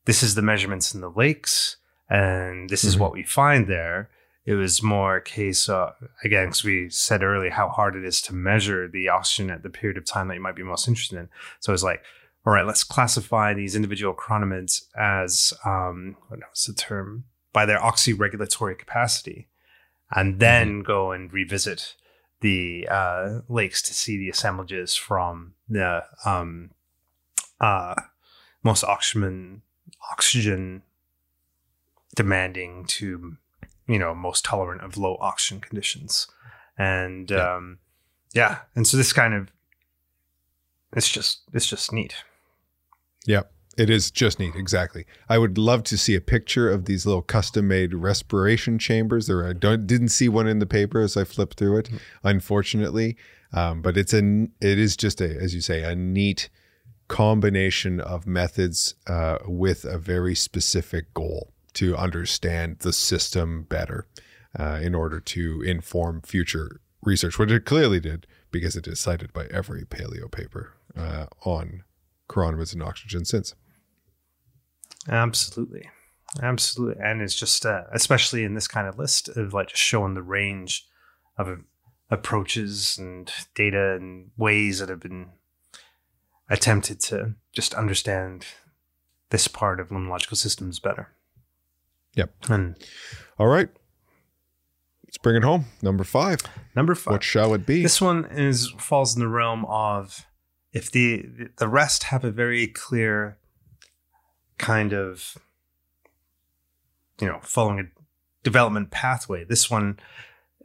[0.05, 1.77] this is the measurements in the lakes,
[2.09, 3.01] and this is Mhm.
[3.01, 4.11] what we find there.
[4.45, 8.21] It was more a case of, again, because we said earlier how hard it is
[8.23, 11.19] to measure the oxygen at the period of time that you might be most interested
[11.19, 11.29] in.
[11.61, 12.03] So it's like,
[12.45, 17.79] all right, let's classify these individual chironomids as, um, what was the term, by their
[17.79, 19.49] oxyregulatory capacity,
[20.11, 21.95] and then go and revisit
[22.41, 26.73] the uh, lakes to see the assemblages from the um,
[27.61, 27.95] uh,
[28.65, 29.62] most oxygen
[30.11, 30.83] oxygen
[32.15, 33.37] demanding to
[33.87, 36.27] you know most tolerant of low oxygen conditions
[36.79, 37.55] and Yeah.
[37.57, 37.79] um
[38.35, 39.49] yeah and so this kind of
[40.95, 42.15] it's just it's just neat
[43.27, 43.43] Yeah,
[43.79, 44.55] it is just neat.
[44.57, 45.07] Exactly.
[45.29, 49.27] I would love to see a picture of these little custom made respiration chambers.
[49.29, 51.88] There, I don't didn't see one in the paper as I flipped through it,
[52.25, 53.17] unfortunately.
[53.55, 56.51] Um, but it's a it is just a as you say a neat
[57.12, 64.07] combination of methods uh, with a very specific goal to understand the system better
[64.59, 69.31] uh, in order to inform future research, which it clearly did because it is cited
[69.35, 71.85] by every paleo paper uh, on
[72.31, 73.55] chironomids and oxygen since.
[75.11, 75.90] absolutely
[76.40, 80.14] absolutely and it's just uh, especially in this kind of list of like just showing
[80.14, 80.87] the range
[81.37, 81.59] of
[82.11, 85.29] approaches and data and ways that have been
[86.53, 88.47] attempted to just understand
[89.31, 91.09] this part of limnological systems better
[92.15, 92.35] Yep.
[92.51, 92.77] and
[93.38, 93.71] All right.
[95.07, 95.65] Let's bring it home.
[95.81, 96.41] Number five.
[96.77, 97.83] number five What shall it be?
[97.83, 100.27] This one is falls in the realm of
[100.73, 101.25] if the
[101.57, 103.38] the rest have a very clear
[104.59, 105.37] kind of
[107.21, 107.85] you know following a
[108.43, 109.45] development pathway.
[109.45, 109.99] This one,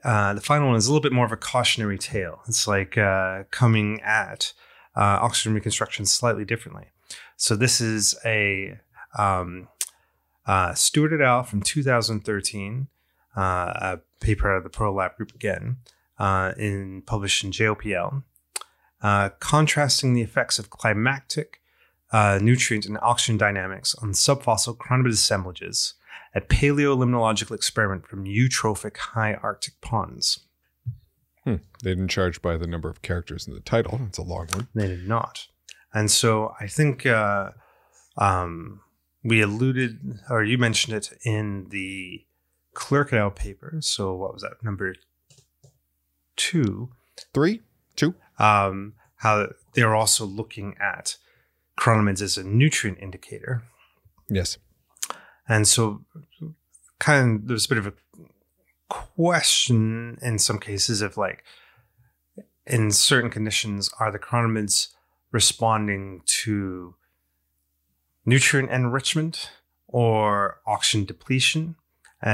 [0.04, 2.42] uh, the final one is a little bit more of a cautionary tale.
[2.48, 4.54] It's like uh, coming at
[4.98, 6.86] uh, oxygen reconstruction slightly differently.
[7.38, 8.80] So this is a
[9.18, 9.68] um,
[10.46, 11.44] uh, et al.
[11.44, 12.88] from 2013,
[13.36, 15.78] uh, a paper out of the Pearl Lab group again
[16.18, 18.24] uh, in published in JOPL,
[19.02, 21.62] uh, contrasting the effects of climactic
[22.12, 25.94] uh, nutrient and oxygen dynamics on subfossil chironomid assemblages,
[26.34, 30.40] a paleolimnological experiment from eutrophic high Arctic ponds.
[31.48, 31.56] Hmm.
[31.82, 34.02] They didn't charge by the number of characters in the title.
[34.10, 34.68] It's a long one.
[34.76, 35.48] They did not.
[35.94, 37.52] And so I think uh,
[38.18, 38.82] um,
[39.24, 42.26] we alluded, or you mentioned it in the
[42.74, 43.32] Clerk et al.
[43.32, 43.78] paper.
[43.80, 44.96] So what was that number
[46.36, 46.90] two?
[47.34, 47.62] Three,
[47.96, 48.16] two.
[48.38, 51.16] Um, how they're also looking at
[51.80, 53.64] chironomids as a nutrient indicator.
[54.30, 54.58] Yes.
[55.48, 56.04] And so,
[57.00, 57.94] kind of, there's a bit of a
[58.90, 61.44] question in some cases of like,
[62.66, 64.90] in certain conditions, are the chironomids
[65.32, 66.96] responding to
[68.26, 69.52] nutrient enrichment
[69.88, 71.76] or oxygen depletion?
[72.22, 72.30] Uh,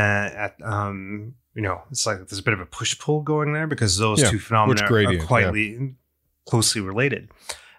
[0.45, 3.67] at um, you know, it's like there's a bit of a push pull going there
[3.67, 5.87] because those Yeah, two phenomena are quite yeah.
[6.47, 7.29] closely related.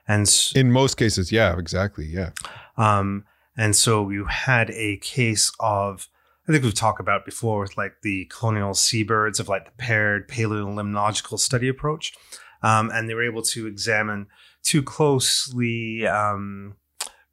[0.06, 2.06] And In most cases, yeah, exactly.
[2.06, 2.30] Yeah.
[2.76, 3.24] um,
[3.56, 6.08] and so you had a case of,
[6.46, 10.28] I think we've talked about before with like the colonial seabirds of like the paired
[10.28, 12.12] paleolimnological study approach.
[12.62, 14.26] Um, and they were able to examine
[14.62, 16.76] two closely um,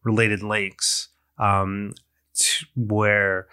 [0.03, 1.93] related lakes um,
[2.75, 3.47] where,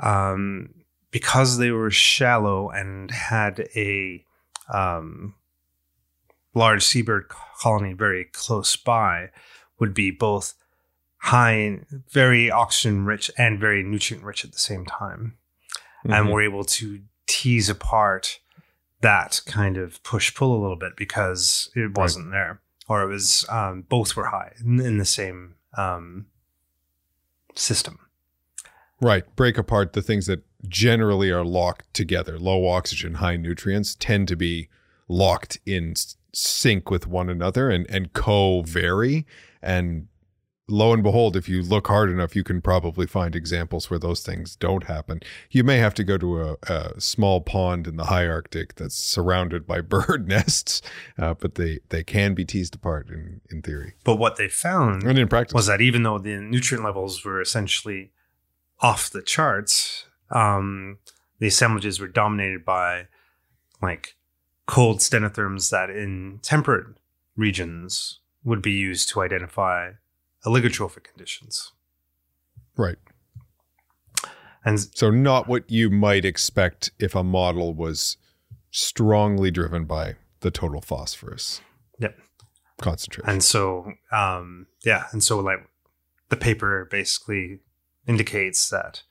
[0.00, 0.70] um,
[1.10, 4.24] because they were shallow and had a
[4.72, 5.34] um,
[6.54, 7.28] large seabird
[7.60, 9.30] colony very close by,
[9.78, 10.54] would be both
[11.24, 11.78] high,
[12.12, 15.38] very oxygen rich and very nutrient rich at the same time.
[16.04, 16.32] And Mhm.
[16.32, 18.40] we're able to tease apart
[19.00, 23.46] that kind of push pull a little bit because it wasn't there, or it was
[23.48, 26.26] um, both were high in, in the same um,
[27.54, 27.98] system.
[29.00, 29.24] Right.
[29.34, 32.38] Break apart the things that generally are locked together.
[32.38, 34.68] Low oxygen, high nutrients tend to be
[35.08, 35.94] locked in
[36.34, 39.26] sync with one another and, and co vary.
[39.62, 40.08] And
[40.68, 44.22] lo and behold, if you look hard enough, you can probably find examples where those
[44.22, 45.20] things don't happen.
[45.50, 48.94] You may have to go to a, a small pond in the high Arctic that's
[48.94, 50.80] surrounded by bird nests,
[51.18, 55.02] uh, but they, they can be teased apart in, in theory But what they found
[55.02, 55.54] and in practice.
[55.54, 58.12] was that even though the nutrient levels were essentially
[58.80, 60.98] off the charts, um,
[61.38, 63.06] the assemblages were dominated by
[63.82, 64.16] like
[64.66, 66.86] cold stenotherms that in temperate
[67.36, 69.92] regions would be used to identify
[70.46, 71.72] oligotrophic conditions.
[72.76, 72.96] right.
[74.66, 78.16] And So not what you might expect if a model was
[78.70, 81.60] strongly driven by the total phosphorus
[81.98, 82.18] Yep.
[82.80, 83.30] concentration.
[83.30, 85.68] and so um, yeah, and so like
[86.30, 87.60] the paper basically
[88.08, 89.02] indicates that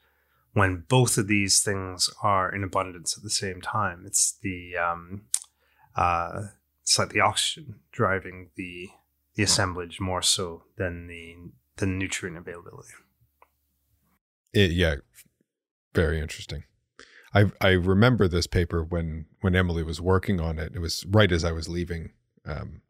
[0.54, 5.24] when both of these things are in abundance at the same time, it's the um,
[5.96, 6.48] uh,
[6.82, 8.90] it's like the oxygen driving the
[9.36, 11.36] the assemblage more so than the
[11.78, 12.94] the nutrient availability.
[14.54, 14.96] It- yeah,
[15.96, 16.64] very interesting.
[17.34, 20.74] I I remember this paper when when Emily was working on it.
[20.76, 22.12] It was right as I was leaving
[22.46, 22.82] um,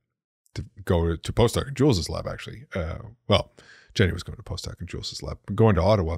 [0.55, 2.27] to go to postdoc in Jules's lab.
[2.27, 3.53] Actually, uh, well,
[3.93, 6.17] Jenny was going to postdoc in Jules's lab, going to Ottawa,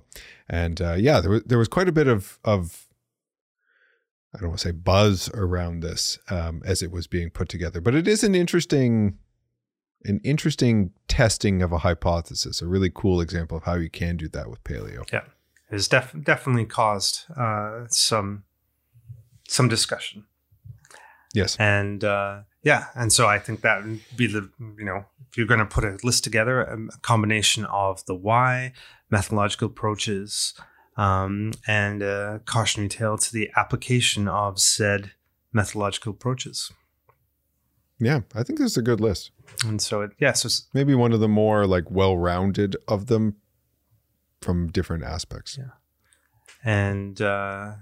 [0.50, 2.88] and uh, yeah, there was there was quite a bit of of
[4.34, 7.80] I don't want to say buzz around this um, as it was being put together,
[7.80, 9.20] but it is an interesting
[10.06, 12.62] an interesting testing of a hypothesis.
[12.62, 15.12] A really cool example of how you can do that with paleo.
[15.12, 15.24] Yeah.
[15.70, 18.44] It has def- definitely caused uh, some
[19.48, 20.26] some discussion.
[21.34, 21.58] Yes.
[21.60, 25.48] and uh, yeah, and so I think that would be the you know if you're
[25.48, 28.72] going to put a list together, um, a combination of the why,
[29.10, 30.54] methodological approaches,
[30.96, 35.12] um, and a cautionary tale to the application of said
[35.52, 36.72] methodological approaches.
[38.00, 39.32] Yeah, I think this is a good list.
[39.66, 43.38] And so it yeah, so Maybe one of the more like well-rounded of them
[44.42, 45.58] from different aspects.
[45.58, 45.72] Yeah.
[46.64, 47.74] and uh,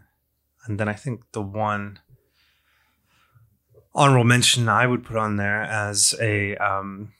[0.65, 1.99] and then I think the one
[3.95, 7.13] honorable mention I would put on there as a um,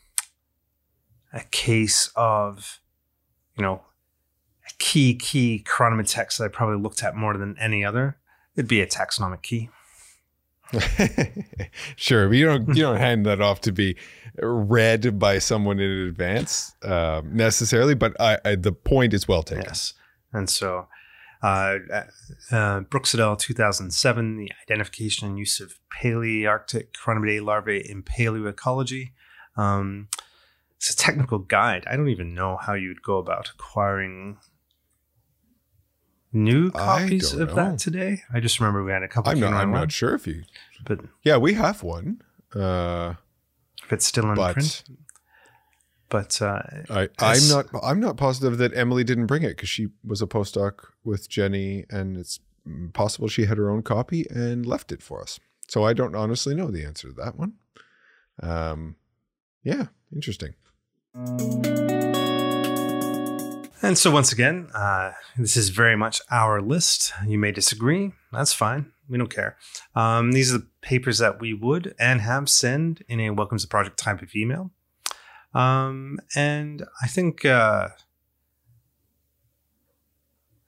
[1.34, 2.80] a case of
[3.58, 3.82] you know
[4.68, 8.18] a key key chironomid text that I probably looked at more than any other.
[8.56, 9.70] It'd be a taxonomic key.
[11.96, 13.96] sure, but you don't you don't hand that off to be
[14.38, 17.94] read by someone in advance um, necessarily.
[17.94, 19.66] But I, I, the point is well taken.
[19.66, 19.94] Yes.
[20.32, 20.88] And so,
[21.44, 21.78] uh,
[22.52, 23.36] uh, al.
[23.36, 29.14] 2007, the identification and use of Palearctic Chironomidae larvae in paleoecology.
[29.56, 30.08] Um,
[30.78, 31.86] it's a technical guide.
[31.88, 34.38] I don't even know how you'd go about acquiring
[36.34, 37.56] new copies of know.
[37.56, 38.24] that today.
[38.34, 39.32] I just remember we had a couple.
[39.32, 39.54] I'm not.
[39.54, 40.44] I'm not sure if you.
[40.86, 42.22] but Yeah, we have one.
[42.54, 43.16] Uh,
[43.84, 44.84] if it's still in but print.
[46.10, 47.66] But uh, I, I'm not.
[47.82, 51.86] I'm not positive that Emily didn't bring it because she was a postdoc with Jenny,
[51.90, 52.40] and it's
[52.94, 55.40] possible she had her own copy and left it for us.
[55.68, 57.54] So I don't honestly know the answer to that one.
[58.42, 58.96] Um,
[59.64, 60.54] yeah, interesting.
[63.86, 67.12] And so, once again, uh, this is very much our list.
[67.28, 68.14] You may disagree.
[68.32, 68.94] That's fine.
[69.10, 69.58] We don't care.
[69.94, 73.66] Um, these are the papers that we would and have send in a welcome to
[73.66, 74.72] the project type of email.
[75.54, 77.90] Um, and I think uh,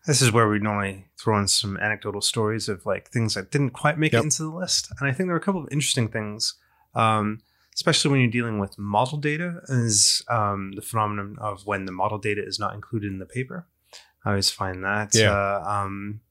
[0.06, 3.70] this is where we normally throw in some anecdotal stories of like things that didn't
[3.70, 4.20] quite make Yep.
[4.20, 4.92] it into the list.
[5.00, 6.56] And I think there are a couple of interesting things.
[6.94, 7.40] Um,
[7.76, 12.18] especially when you're dealing with model data, is um, the phenomenon of when the model
[12.18, 13.68] data is not included in the paper.
[14.24, 15.32] I always find that Yeah.
[15.32, 16.22] uh, um,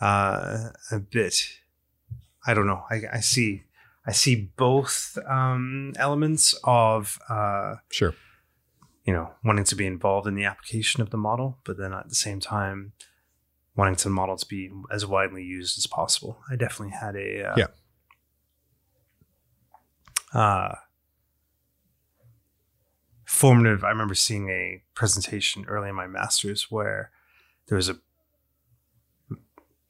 [0.00, 1.36] uh, a bit.
[2.46, 2.84] I don't know.
[2.90, 3.62] I, I see.
[4.04, 8.14] I see both um, elements of uh, Sure.
[9.06, 12.08] you know wanting to be involved in the application of the model, but then at
[12.08, 12.92] the same time
[13.76, 16.40] wanting the model to be as widely used as possible.
[16.50, 17.66] I definitely had a uh, Yeah.
[20.34, 20.74] Uh,
[23.24, 23.84] formative.
[23.84, 27.10] I remember seeing a presentation early in my master's where
[27.68, 27.96] there was a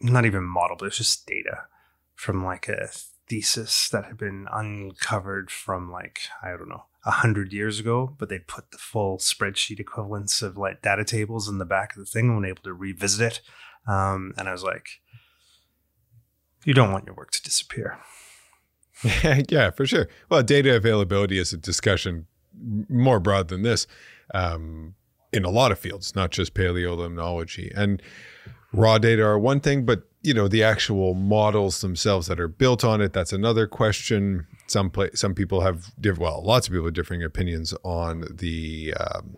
[0.00, 1.64] not even model, but it was just data
[2.14, 2.88] from like a
[3.28, 8.28] thesis that had been uncovered from like I don't know a hundred years ago, but
[8.28, 12.06] they put the full spreadsheet equivalents of like data tables in the back of the
[12.06, 13.40] thing and were able to revisit it.
[13.86, 14.86] Um, and I was like,
[16.64, 17.98] you don't want your work to disappear.
[19.48, 20.08] yeah, for sure.
[20.28, 22.26] Well, data availability is a discussion
[22.88, 23.86] more broad than this
[24.34, 24.94] um,
[25.32, 27.72] in a lot of fields, not just paleolimnology.
[27.76, 28.02] And
[28.72, 32.84] raw data are one thing, but you know the actual models themselves that are built
[32.84, 33.12] on it.
[33.12, 34.46] That's another question.
[34.66, 39.36] Some pla some people have well, lots of people have differing opinions on the um,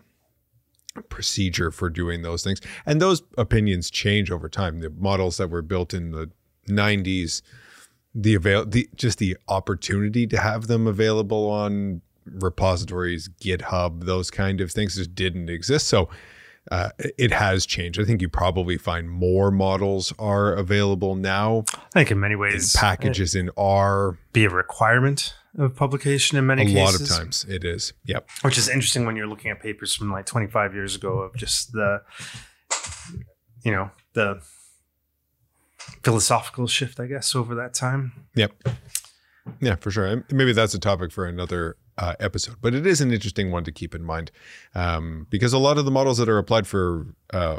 [1.09, 4.79] procedure for doing those things, and those opinions change over time.
[4.79, 6.29] The models that were built in the
[6.69, 7.41] 90s
[8.15, 14.61] the avail the just the opportunity to have them available on repositories github those kind
[14.61, 15.87] of things just didn't exist.
[15.87, 16.09] So
[16.71, 17.99] uh, it has changed.
[17.99, 21.65] I think you probably find more models are available now.
[21.93, 26.63] I think in many ways, packages in r be a requirement of publication in many
[26.63, 26.79] a cases.
[26.79, 27.93] A lot of times it is.
[28.05, 28.29] Yep.
[28.41, 31.71] Which is interesting when you're looking at papers from like 25 years ago of just
[31.71, 32.01] the
[33.63, 34.41] you know the
[36.03, 38.51] philosophical shift i guess over that time Yep.
[39.61, 40.23] Yeah, for sure.
[40.31, 43.71] Maybe that's a topic for another uh, episode, but it is an interesting one to
[43.71, 44.31] keep in mind
[44.73, 47.57] um, because a lot of the models that are applied for uh,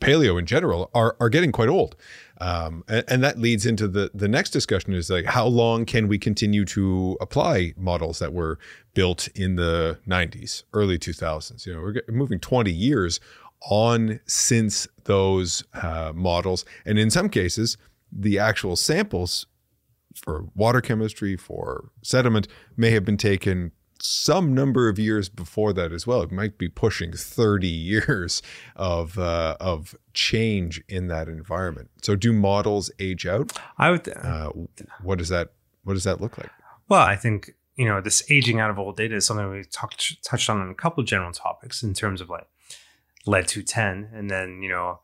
[0.00, 1.96] paleo in general are are getting quite old,
[2.42, 6.08] um, and, and that leads into the the next discussion is like how long can
[6.08, 8.58] we continue to apply models that were
[8.92, 11.64] built in the 90s, early 2000s?
[11.66, 13.18] You know, we're moving 20 years
[13.70, 17.76] on since those uh, models, and in some cases,
[18.12, 19.46] the actual samples
[20.14, 22.46] for water chemistry, for sediment,
[22.76, 26.20] may have been taken some number of years before that as well.
[26.22, 28.42] It might be pushing 30 years
[28.76, 31.90] of uh, of change in that environment.
[32.02, 33.52] So, do models age out?
[33.78, 34.50] i would Uh,
[35.02, 35.52] what does that
[35.84, 36.50] What does that look like?
[36.88, 40.22] well i think you know this aging out of old data is something we talked
[40.22, 42.46] touched on in a couple of general topics in terms of like
[43.26, 45.00] lead 210 and then you know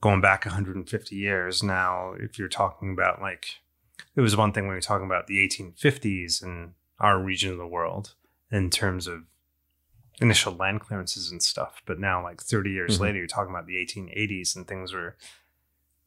[0.00, 3.46] going back 150 years now if you're talking about like
[4.14, 7.58] it was one thing when we were talking about the 1850s in our region of
[7.58, 8.14] the world
[8.50, 9.22] in terms of
[10.20, 13.00] initial land clearances and stuff but now like 30 years Mhm.
[13.00, 15.16] later you're talking about the 1880s and things were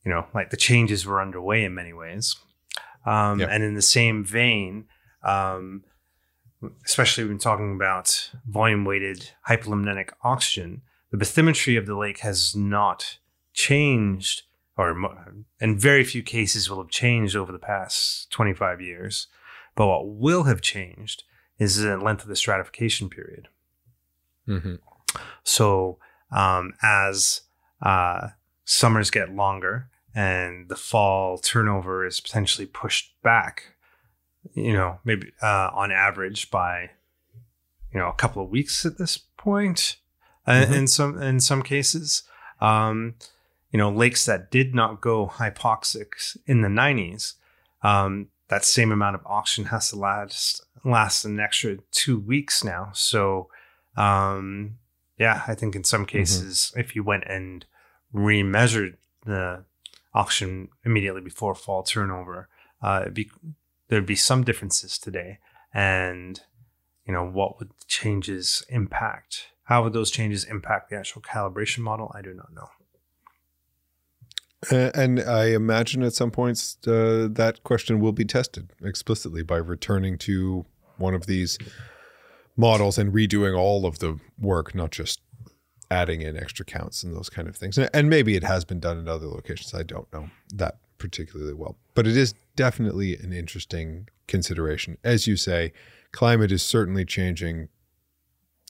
[0.05, 2.35] you know like the changes were underway in many ways
[3.05, 3.49] um, Yep.
[3.51, 4.87] and in the same vein
[5.23, 5.83] um,
[6.85, 10.81] especially when talking about volume weighted hypolimnetic oxygen
[11.11, 13.17] the bathymetry of the lake has not
[13.53, 14.43] changed
[14.77, 14.95] or
[15.59, 19.27] in very few cases will have changed over the past 25 years
[19.75, 21.23] but what will have changed
[21.57, 23.47] is the length of the stratification period
[24.47, 24.75] Mm-hmm.
[25.43, 25.99] so
[26.31, 27.41] um, as
[27.83, 28.29] uh,
[28.65, 33.75] summers get longer and the fall turnover is potentially pushed back,
[34.53, 36.89] you know, maybe uh, on average by
[37.93, 39.97] you know a couple of weeks at this point,
[40.47, 40.75] uh, Mhm.
[40.75, 42.23] in some in some cases,
[42.61, 43.15] um,
[43.71, 47.35] you know, lakes that did not go hypoxic in the 90s,
[47.83, 52.89] um, that same amount of oxygen has to last last an extra two weeks now.
[52.93, 53.49] So
[53.95, 54.77] um,
[55.17, 57.65] yeah, I think in some cases, if you went and
[58.13, 59.65] remeasured the
[60.13, 62.47] oxygen immediately before fall turnover,
[62.81, 63.29] uh, it'd be,
[63.89, 65.39] there'd be some differences today.
[65.73, 66.39] And,
[67.05, 69.47] you know, what would the changes impact?
[69.69, 72.11] How would those changes impact the actual calibration model?
[72.15, 72.69] I do not know.
[74.71, 79.57] Uh, and I imagine at some points uh, that question will be tested explicitly by
[79.57, 80.65] returning to
[80.97, 81.59] one of these
[82.57, 85.21] models and redoing all of the work, not just
[85.91, 87.77] adding in extra counts and those kind of things.
[87.77, 89.73] And- And maybe it has been done in other locations.
[89.75, 94.97] I don't know that particularly well, but it is definitely an interesting consideration.
[95.03, 95.73] As you say,
[96.11, 97.69] climate is certainly changing.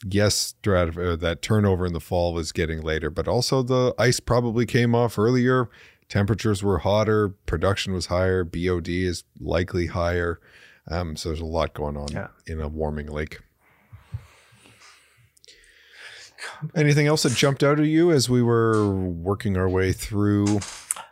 [0.05, 4.65] Yes, strat- that turnover in the fall was getting later, but also the ice probably
[4.65, 5.69] came off earlier.
[6.07, 10.39] Temperatures were hotter, production was higher, BOD is likely higher.
[10.89, 12.27] Um, so there's a lot going on Yeah.
[12.47, 13.39] in a warming lake.
[16.75, 20.59] Anything else that jumped out at you as we were working our way through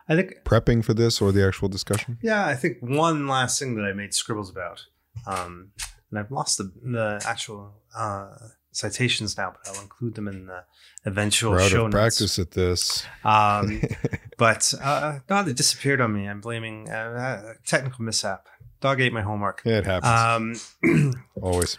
[0.09, 2.17] I think prepping for this or the actual discussion?
[2.21, 4.85] Yeah, I think one last thing that I made scribbles about,
[5.25, 5.71] um,
[6.09, 8.29] and I've lost the, the actual uh,
[8.77, 10.63] citations now, but I'll include them in the
[11.05, 11.93] eventual We're out show of notes.
[11.93, 13.03] practice at this.
[13.23, 13.81] Um,
[14.37, 16.27] but uh, no, they disappeared on me.
[16.27, 18.47] I'm blaming uh, a technical mishap.
[18.79, 19.61] Dog ate my homework.
[19.65, 21.77] It happens Um, always.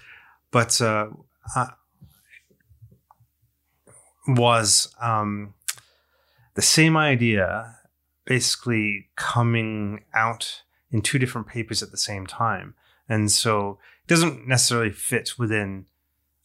[0.50, 1.08] but uh,
[1.54, 1.66] uh,
[4.26, 5.54] was um,
[6.54, 7.76] the same idea
[8.26, 12.74] basically coming out in two different papers at the same time.
[13.08, 15.86] And so it doesn't necessarily fit within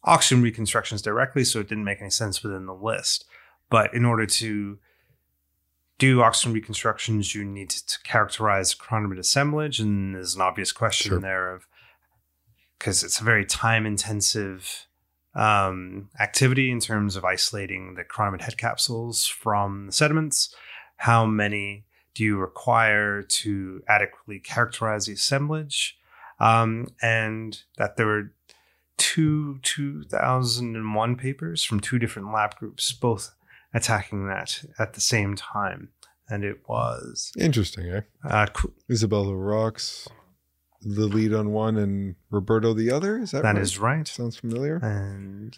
[0.04, 3.26] oxygen reconstructions directly, so it didn't make any sense within the list.
[3.70, 4.80] But in order to
[5.98, 11.20] do oxygen reconstructions, you need to characterize chironomid assemblage, and there's an obvious question Sure.
[11.20, 11.68] there of
[12.78, 14.88] because it's a very time intensive
[15.36, 20.54] um, activity in terms of isolating the chironomid head capsules from the sediments.
[20.98, 25.98] How many do you require to adequately characterize the assemblage?
[26.40, 28.34] Um, and that there were
[28.98, 33.34] two 2001 papers from two different lab groups, both
[33.74, 35.90] attacking that at the same time.
[36.30, 38.02] And it was Interesting, eh?
[38.28, 38.48] uh,
[38.90, 39.82] Isabelle Larocque,
[40.82, 43.20] the lead on one, and Roberto the other.
[43.20, 43.62] Is that that right?
[43.62, 44.08] is right.
[44.08, 44.78] Sounds familiar.
[44.78, 45.56] And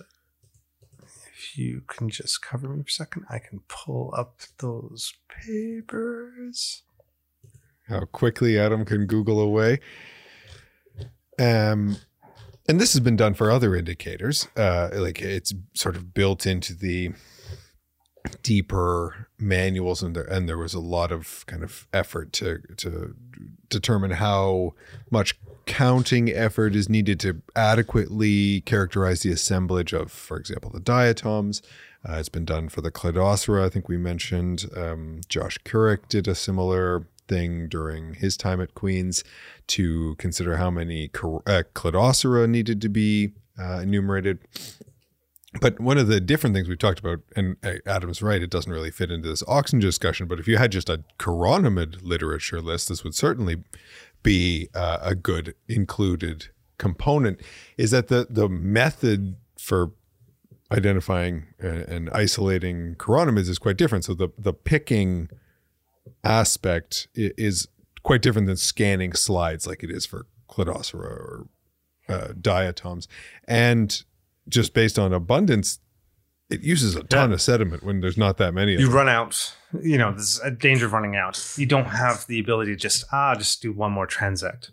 [1.03, 6.81] if you can just cover me for a second, I can pull up those papers.
[7.87, 9.79] How quickly Adam can Google away.
[11.39, 11.97] Um,
[12.67, 14.47] and this has been done for other indicators.
[14.55, 17.11] Uh, like it's sort of built into the
[18.41, 23.15] deeper manuals, and there and there was a lot of kind of effort to to
[23.69, 24.73] determine how
[25.09, 25.35] much
[25.65, 31.61] counting effort is needed to adequately characterize the assemblage of, for example, the diatoms.
[32.07, 34.65] Uh, it's been done for the Cladocera, I think we mentioned.
[34.75, 39.23] Um, Josh Kurek did a similar thing during his time at Queen's
[39.67, 44.39] to consider how many uh, Cladocera needed to be uh, enumerated.
[45.61, 48.71] But one of the different things we've talked about, and uh, Adam's right, it doesn't
[48.71, 52.89] really fit into this oxygen discussion, but if you had just a chironomid literature list,
[52.89, 53.63] this would certainly
[54.21, 57.39] be uh, a good included component,
[57.77, 59.91] is that the, the method for
[60.71, 64.03] identifying and, and isolating chironomids is quite different.
[64.03, 65.29] So the, the picking
[66.23, 67.67] aspect is
[68.03, 71.47] quite different than scanning slides like it is for Cladocera or
[72.07, 73.07] uh, diatoms.
[73.47, 74.03] And
[74.47, 75.79] just based on abundance,
[76.49, 77.35] it uses a ton Yeah.
[77.35, 80.51] of sediment when there's not that many of You run out, you know, there's a
[80.51, 81.53] danger of running out.
[81.57, 84.69] You don't have the ability to just, ah, just do one more transect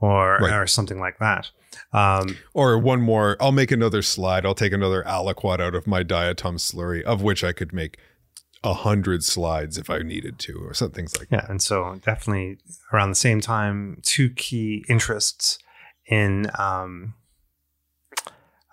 [0.00, 0.52] or, Right.
[0.52, 1.50] or something like that.
[1.92, 4.44] Um, Or one more, I'll make another slide.
[4.44, 7.96] I'll take another aliquot out of my diatom slurry, of which I could make
[8.64, 12.58] a hundred slides if I needed to, or some things like Yeah, and so definitely
[12.92, 15.58] around the same time, two key interests
[16.06, 17.14] in um,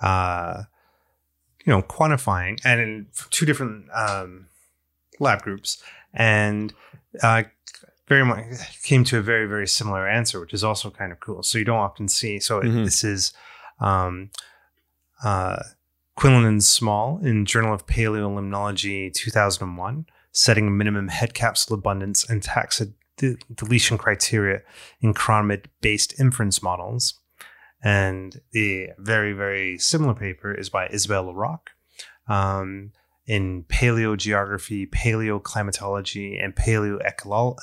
[0.02, 0.64] uh,
[1.66, 4.48] you know quantifying, and in two different um,
[5.20, 5.82] lab groups,
[6.14, 6.74] and
[7.22, 7.44] uh,
[8.08, 8.44] very much
[8.84, 11.44] came to a very very similar answer, which is also kind of cool.
[11.44, 12.40] So you don't often see.
[12.40, 12.86] So it- Mhm.
[12.86, 13.34] this is.
[13.80, 14.30] Um,
[15.24, 15.62] uh,
[16.16, 22.94] Quinlan and Smol in Journal of Paleolimnology 2001, setting minimum head capsule abundance and taxa
[23.18, 24.62] de- deletion criteria
[25.02, 27.20] in chironomid based inference models.
[27.84, 31.72] And the very, very similar paper is by Isabelle Larocque
[32.28, 32.92] um,
[33.26, 37.58] in paleogeography, paleoclimatology, and paleoecolo-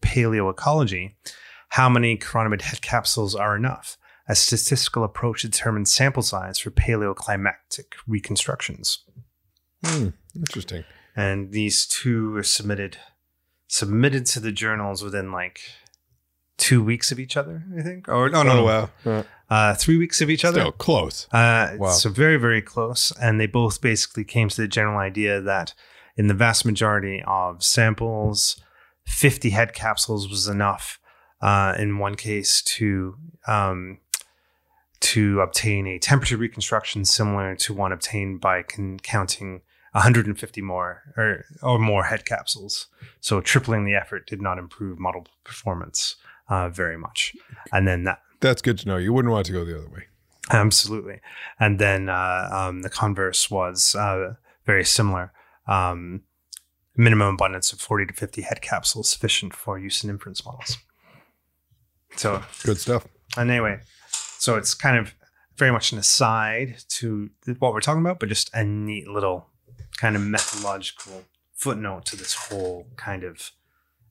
[0.00, 1.16] paleoecology.
[1.70, 3.96] How many chironomid head capsules are enough?
[4.26, 9.04] A statistical approach determines sample size for paleoclimatic reconstructions.
[9.84, 10.84] Hmm, interesting.
[11.14, 12.96] And these two were submitted
[13.68, 15.58] submitted to the journals within like
[16.56, 18.08] two weeks of each other, I think.
[18.08, 18.90] Or no, no, Oh, no, wow.
[19.04, 20.60] Uh, uh, three weeks of each other.
[20.60, 21.26] Still close.
[21.32, 21.90] Uh, Wow.
[21.90, 23.12] So very, very close.
[23.20, 25.74] And they both basically came to the general idea that
[26.16, 28.60] in the vast majority of samples,
[29.06, 30.98] 50 head capsules was enough
[31.40, 33.16] uh, in one case to
[33.46, 33.98] um,
[35.04, 39.60] to obtain a temperature reconstruction similar to one obtained by con- counting
[39.92, 42.86] 150 more or, or more head capsules.
[43.20, 46.16] So tripling the effort did not improve model performance
[46.48, 47.34] uh, very much.
[47.72, 48.96] And then that That's good to know.
[48.96, 50.04] You wouldn't want to go the other way.
[50.50, 51.20] Absolutely.
[51.60, 54.34] And then uh, um, the converse was uh,
[54.66, 55.32] very similar.
[55.66, 56.22] Um,
[56.96, 60.78] minimum abundance of 40 to 50 head capsules sufficient for use in inference models.
[62.16, 63.06] So, Good stuff.
[63.36, 63.80] and anyway,
[64.44, 65.14] so it's kind of
[65.56, 67.30] very much an aside to
[67.60, 69.46] what we're talking about, but just a neat little
[69.96, 71.24] kind of methodological
[71.54, 73.52] footnote to this whole kind of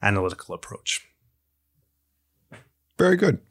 [0.02, 1.08] analytical approach.
[2.98, 3.42] Very good.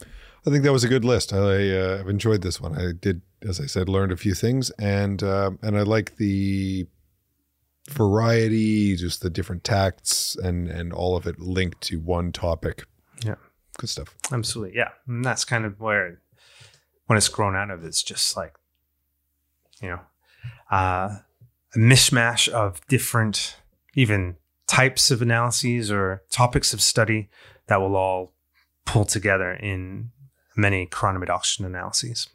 [0.44, 1.32] I think that was a good list.
[1.32, 2.76] I, uh, I've enjoyed this one.
[2.76, 6.88] I did, as I said, learned a few things, and uh, and I like the
[7.88, 12.86] variety, just the different tacts, and and all of it linked to one topic.
[13.24, 13.36] Yeah.
[13.78, 14.16] good stuff.
[14.32, 14.76] Absolutely.
[14.76, 14.90] Yeah.
[15.06, 16.21] And that's kind of where,
[17.06, 18.54] when it's grown out of, it's just like,
[19.80, 20.00] you know,
[20.70, 21.18] uh,
[21.74, 23.56] a mishmash of different,
[23.94, 24.36] even
[24.66, 27.28] types of analyses or topics of study
[27.66, 28.32] that will all
[28.84, 30.10] pull together in
[30.56, 32.28] many chironomid oxygen analyses.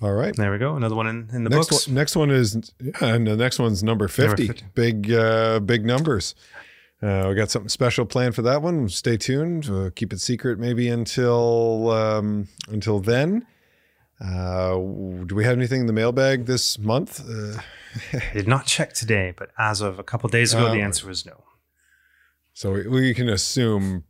[0.00, 0.34] All right.
[0.34, 0.74] There we go.
[0.74, 1.86] Another one in, in the next books.
[1.86, 4.48] one, next one is, yeah, and the next one's number 50.
[4.48, 4.64] 50.
[4.74, 6.34] Big, uh, big numbers.
[7.02, 8.88] Uh, we got something special planned for that one.
[8.88, 9.68] Stay tuned.
[9.68, 13.44] Uh, keep it secret maybe until um, until then.
[14.24, 14.74] Uh,
[15.26, 17.20] do we have anything in the mailbag this month?
[17.28, 17.60] Uh,
[18.12, 20.72] I did not check today, but as of a couple days ago, Oh.
[20.72, 21.42] the answer was no.
[22.52, 24.04] so we, we can assume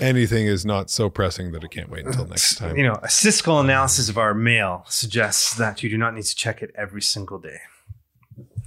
[0.00, 2.76] anything is not so pressing that it can't wait until next time.
[2.78, 6.34] You know, a statistical analysis of our mail suggests that you do not need to
[6.34, 7.58] check it every single day.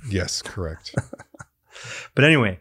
[0.07, 0.93] Yes, correct.
[2.13, 2.59] But anyway,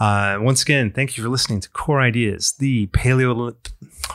[0.00, 3.54] uh, once again, thank you for listening to Core Ideas, the paleo.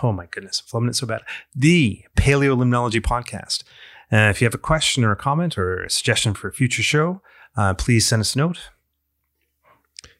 [0.01, 1.21] Oh my goodness, I'm flubbing it so bad.
[1.55, 3.63] The Paleolimnology podcast.
[4.11, 6.83] Uh, if you have a question or a comment or a suggestion for a future
[6.83, 7.21] show,
[7.55, 8.69] uh, please send us a note.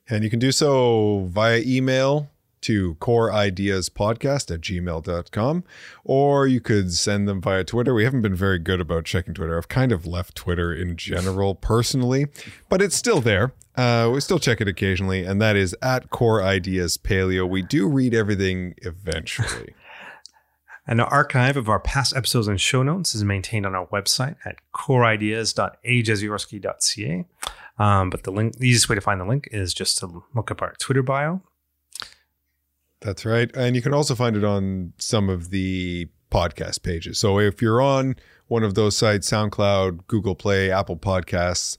[0.08, 2.30] And you can do so via email
[2.66, 5.64] to coreideaspodcast at gmail.com,
[6.04, 7.94] or you could send them via Twitter.
[7.94, 9.56] We haven't been very good about checking Twitter.
[9.56, 12.26] I've kind of left Twitter in general personally,
[12.68, 13.54] but it's still there.
[13.76, 17.48] Uh, we still check it occasionally, and that is at Core Ideas Paleo.
[17.48, 19.76] We do read everything eventually.
[20.88, 24.38] And an archive of our past episodes and show notes is maintained on our website
[24.44, 27.26] at coreideas.ajeziorski.ca.
[27.78, 30.50] Um, but the link, the easiest way to find the link is just to look
[30.50, 31.42] up our Twitter bio.
[33.06, 33.52] That's right.
[33.56, 37.20] And you can also find it on some of the podcast pages.
[37.20, 38.16] So if you're on
[38.48, 41.78] one of those sites, SoundCloud, Google Play, Apple Podcasts,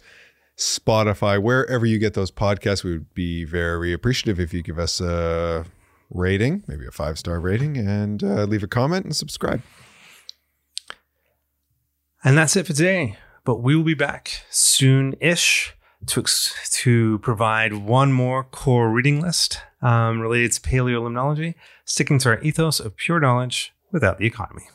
[0.56, 5.00] Spotify, wherever you get those podcasts, we would be very appreciative if you give us
[5.00, 5.66] a
[6.10, 9.62] rating, maybe a five star rating, and uh, leave a comment and subscribe.
[12.22, 13.18] And that's it for today.
[13.44, 15.75] But we will be back soon ish
[16.08, 21.54] to, to provide one more core reading list um, related to paleolimnology,
[21.84, 24.68] sticking to our ethos of pure knowledge without the economy.